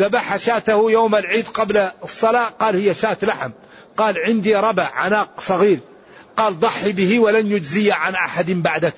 ذبح 0.00 0.36
شاته 0.36 0.90
يوم 0.90 1.14
العيد 1.14 1.48
قبل 1.48 1.90
الصلاة. 2.04 2.44
قال 2.44 2.76
هي 2.76 2.94
شاة 2.94 3.16
لحم. 3.22 3.50
قال 3.96 4.18
عندي 4.18 4.54
ربع 4.54 4.90
عناق 4.94 5.40
صغير. 5.40 5.78
قال 6.36 6.60
ضحي 6.60 6.92
به 6.92 7.18
ولن 7.18 7.52
يجزي 7.52 7.92
عن 7.92 8.14
أحد 8.14 8.50
بعدك. 8.50 8.94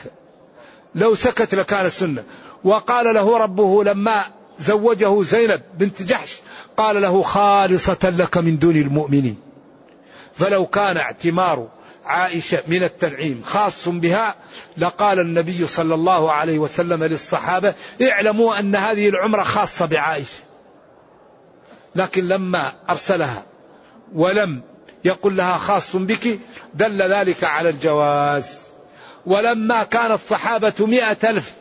لو 0.95 1.15
سكت 1.15 1.55
لكان 1.55 1.87
السنة. 1.87 2.25
وقال 2.65 3.15
له 3.15 3.39
ربه 3.39 3.85
لما 3.85 4.25
زوجه 4.59 5.23
زينب 5.23 5.63
بنت 5.79 6.03
جحش 6.03 6.41
قال 6.77 7.03
له 7.03 7.23
خالصة 7.23 7.99
لك 8.19 8.37
من 8.37 8.59
دون 8.59 8.77
المؤمنين. 8.77 9.37
فلو 10.35 10.67
كان 10.67 10.97
اعتمار 10.97 11.69
عائشة 12.05 12.63
من 12.67 12.83
التنعيم 12.83 13.43
خاص 13.47 13.89
بها 13.89 14.35
لقال 14.79 15.19
النبي 15.19 15.67
صلى 15.67 15.95
الله 15.95 16.33
عليه 16.33 16.59
وسلم 16.59 17.05
للصحابة 17.05 17.75
اعلموا 18.03 18.59
أن 18.59 18.77
هذه 18.77 19.09
العمرة 19.09 19.43
خاصة 19.43 19.87
بعائشة. 19.87 20.43
لكن 21.95 22.25
لما 22.25 22.73
أرسلها 22.91 23.43
ولم 24.15 24.63
يقل 25.05 25.37
لها 25.37 25.59
خاص 25.59 25.97
بك 25.97 26.39
دل 26.75 27.03
ذلك 27.03 27.45
على 27.45 27.69
الجواز. 27.69 28.68
ولما 29.27 29.83
كان 29.85 30.13
الصحابة 30.13 30.75
مئة 30.87 31.31
ألف 31.31 31.53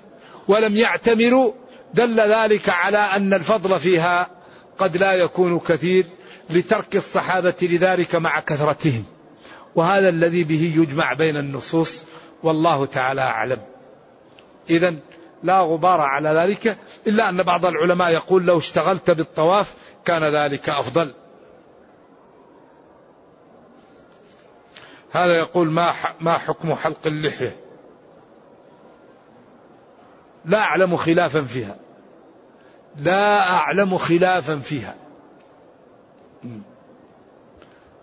ولم 0.48 0.76
يعتمروا 0.76 1.54
دل 1.94 2.20
ذلك 2.34 2.70
على 2.70 2.98
أن 2.98 3.34
الفضل 3.34 3.80
فيها 3.80 4.30
قد 4.78 4.98
لا 4.98 5.14
يكون 5.14 5.60
كثير 5.60 6.06
لترك 6.50 6.96
الصحابة 6.96 7.56
لذلك 7.62 8.16
مع 8.16 8.40
كثرتهم. 8.40 9.04
وهذا 9.76 10.10
الذي 10.10 10.44
به 10.44 10.74
يجمع 10.78 11.14
بين 11.14 11.38
النصوص 11.38 12.06
والله 12.44 12.86
تعالى 12.86 13.22
أعلم. 13.22 13.60
إذا 14.70 14.96
لا 15.44 15.60
غبار 15.60 16.02
على 16.02 16.30
ذلك 16.30 16.78
إلا 17.08 17.30
أن 17.30 17.44
بعض 17.44 17.66
العلماء 17.66 18.12
يقول 18.12 18.46
لو 18.46 18.58
اشتغلت 18.58 19.12
بالطواف 19.12 19.74
كان 20.06 20.24
ذلك 20.24 20.70
أفضل. 20.70 21.14
هذا 25.18 25.38
يقول 25.38 25.72
ما 25.72 25.94
ما 26.22 26.38
حكم 26.38 26.76
حلق 26.76 27.00
اللحية؟ 27.06 27.56
لا 30.46 30.60
أعلم 30.60 30.96
خلافا 30.98 31.42
فيها. 31.42 31.76
لا 32.96 33.52
أعلم 33.52 33.98
خلافا 33.98 34.56
فيها. 34.56 34.96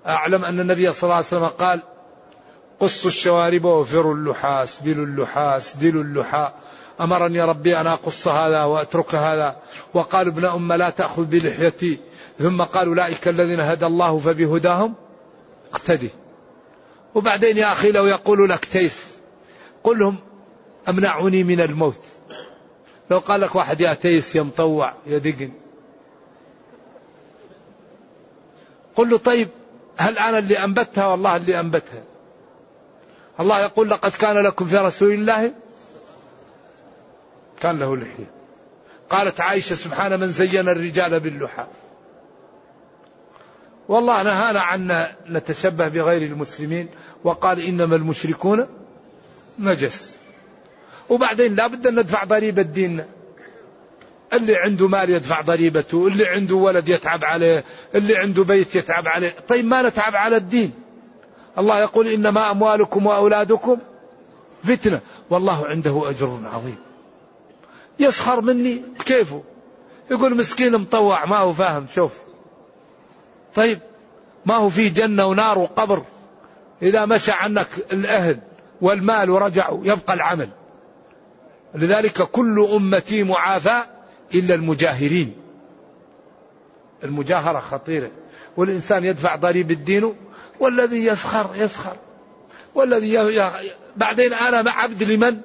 أعلم 0.06 0.44
أن 0.44 0.60
النبي 0.60 0.92
صلى 0.92 1.02
الله 1.02 1.14
عليه 1.14 1.26
وسلم 1.26 1.46
قال 1.46 1.82
قصوا 2.80 3.10
الشوارب 3.10 3.64
وفروا 3.64 4.14
اللحى 4.14 4.62
اسبلوا 4.62 5.06
اللحى 5.06 5.56
اسدلوا 5.56 6.02
اللحى 6.02 6.52
أمرني 7.00 7.42
ربي 7.42 7.80
أن 7.80 7.86
أقص 7.86 8.28
هذا 8.28 8.64
وأترك 8.64 9.14
هذا. 9.14 9.56
وقال 9.94 10.26
ابن 10.26 10.44
أم 10.44 10.72
لا 10.72 10.90
تأخذ 10.90 11.24
بلحيتي. 11.24 11.98
ثم 12.38 12.62
قال 12.62 12.88
أولئك 12.88 13.28
الذين 13.28 13.60
هدى 13.60 13.86
الله 13.86 14.18
فبهداهم. 14.18 14.94
اقتدي. 15.72 16.10
وبعدين 17.14 17.56
يا 17.56 17.72
أخي 17.72 17.92
لو 17.92 18.06
يقول 18.06 18.48
لك 18.48 18.64
تيس 18.64 19.16
قل 19.84 19.98
لهم 19.98 20.16
أمنعوني 20.88 21.44
من 21.44 21.60
الموت. 21.60 22.00
لو 23.10 23.18
قال 23.18 23.40
لك 23.40 23.54
واحد 23.54 23.80
يا 23.80 23.94
تيس 23.94 24.36
يا 24.36 24.42
مطوع 24.42 24.94
يا 25.06 25.18
دقن. 25.18 25.50
قل 28.96 29.10
له 29.10 29.18
طيب 29.18 29.48
هل 29.96 30.18
أنا 30.18 30.38
اللي 30.38 30.64
أنبتها 30.64 31.06
والله 31.06 31.36
اللي 31.36 31.60
أنبتها؟ 31.60 32.02
الله 33.40 33.60
يقول 33.60 33.90
لقد 33.90 34.10
كان 34.10 34.36
لكم 34.36 34.66
في 34.66 34.76
رسول 34.76 35.12
الله. 35.12 35.54
كان 37.60 37.78
له 37.78 37.96
لحية. 37.96 38.30
قالت 39.10 39.40
عائشة 39.40 39.74
سبحان 39.74 40.20
من 40.20 40.28
زين 40.28 40.68
الرجال 40.68 41.20
باللحى. 41.20 41.66
والله 43.88 44.22
نهانا 44.22 44.60
عن 44.60 45.06
نتشبه 45.28 45.88
بغير 45.88 46.22
المسلمين 46.22 46.88
وقال 47.24 47.60
إنما 47.60 47.96
المشركون 47.96 48.66
نجس. 49.58 50.16
وبعدين 51.08 51.54
لا 51.54 51.66
بد 51.66 51.86
أن 51.86 52.00
ندفع 52.00 52.24
ضريبة 52.24 52.62
ديننا 52.62 53.06
اللي 54.32 54.56
عنده 54.56 54.88
مال 54.88 55.10
يدفع 55.10 55.40
ضريبته 55.40 56.06
اللي 56.06 56.26
عنده 56.26 56.54
ولد 56.54 56.88
يتعب 56.88 57.24
عليه 57.24 57.64
اللي 57.94 58.16
عنده 58.16 58.44
بيت 58.44 58.74
يتعب 58.74 59.08
عليه. 59.08 59.34
طيب 59.48 59.64
ما 59.64 59.82
نتعب 59.82 60.16
على 60.16 60.36
الدين؟ 60.36 60.72
الله 61.58 61.80
يقول 61.80 62.08
إنما 62.08 62.50
أموالكم 62.50 63.06
وأولادكم 63.06 63.78
فتنة. 64.64 65.00
والله 65.30 65.66
عنده 65.66 66.10
أجر 66.10 66.40
عظيم. 66.52 66.76
يسخر 67.98 68.40
مني 68.40 68.82
كيفه؟ 69.04 69.42
يقول 70.10 70.36
مسكين 70.36 70.72
مطوع 70.72 71.24
ما 71.24 71.36
هو 71.36 71.52
فاهم 71.52 71.86
شوف. 71.94 72.23
طيب 73.54 73.78
ما 74.46 74.54
هو 74.54 74.68
في 74.68 74.88
جنة 74.88 75.26
ونار 75.26 75.58
وقبر؟ 75.58 76.02
إذا 76.82 77.06
مشى 77.06 77.32
عنك 77.32 77.66
الأهل 77.92 78.40
والمال 78.80 79.30
ورجعوا 79.30 79.80
يبقى 79.84 80.14
العمل. 80.14 80.48
لذلك 81.74 82.22
كل 82.22 82.68
أمتي 82.72 83.22
معافى 83.22 83.82
إلا 84.34 84.54
المجاهرين. 84.54 85.34
المجاهرة 87.04 87.58
خطيرة. 87.58 88.10
والإنسان 88.56 89.04
يدفع 89.04 89.36
ضريب 89.36 89.70
الدين 89.70 90.14
والذي 90.60 91.06
يسخر 91.06 91.50
يسخر. 91.54 91.96
والذي 92.74 93.14
ي... 93.14 93.50
بعدين 93.96 94.34
أنا 94.34 94.70
عبد 94.70 95.02
لمن؟ 95.02 95.40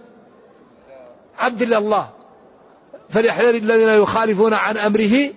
عبد 1.39 1.63
لله. 1.63 2.09
فليحذر 3.09 3.55
الذين 3.55 3.89
يخالفون 3.89 4.53
عن 4.53 4.77
أمره 4.77 5.33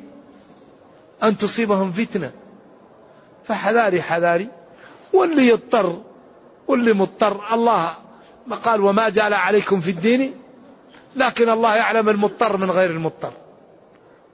أن 1.22 1.36
تصيبهم 1.36 1.92
فتنة. 1.92 2.32
فحذاري 3.48 4.02
حذاري 4.02 4.48
واللي 5.12 5.48
يضطر 5.48 6.02
واللي 6.68 6.92
مضطر. 6.92 7.40
الله 7.54 7.90
ما 8.46 8.56
قال 8.56 8.80
وما 8.80 9.08
جعل 9.08 9.34
عليكم 9.34 9.80
في 9.80 9.90
الدين 9.90 10.34
لكن 11.16 11.48
الله 11.48 11.76
يعلم 11.76 12.08
المضطر 12.08 12.56
من 12.56 12.70
غير 12.70 12.90
المضطر. 12.90 13.32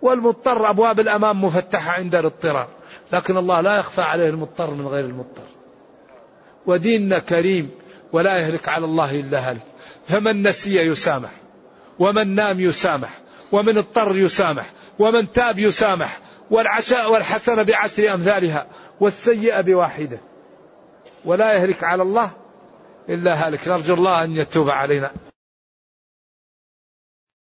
والمضطر 0.03 0.71
أبواب 0.71 1.01
الأمام 1.01 1.45
مفتحة 1.45 1.91
عند 1.93 2.15
الاضطرار 2.15 2.69
لكن 3.13 3.37
الله 3.37 3.61
لا 3.61 3.79
يخفى 3.79 4.03
عليه 4.03 4.31
المضطر 4.31 4.71
من 4.71 4.87
غير 4.87 5.05
المضطر. 5.05 5.43
وديننا 6.67 7.19
كريم 7.19 7.71
ولا 8.13 8.37
يهلك 8.37 8.69
على 8.69 8.85
الله 8.85 9.21
إلا 9.21 9.39
هلك. 9.39 9.63
فمن 10.07 10.49
نسي 10.49 10.77
يسامح 10.77 11.31
ومن 11.99 12.35
نام 12.35 12.61
يسامح 12.61 13.11
ومن 13.53 13.79
اضطر 13.79 14.17
يسامح 14.17 14.67
ومن 14.99 15.33
تاب 15.33 15.59
يسامح 15.59 16.19
والعشاء 16.51 17.13
والحسنة 17.13 17.63
بعشر 17.63 18.15
أمثالها. 18.15 18.67
والسيئة 19.01 19.61
بواحدة. 19.61 20.19
ولا 21.25 21.53
يهلك 21.53 21.85
على 21.85 22.03
الله 22.03 22.31
إلا 23.09 23.47
هالك. 23.47 23.69
نرجو 23.69 23.95
الله 23.95 24.25
أن 24.25 24.35
يتوب 24.35 24.71
علينا. 24.71 25.11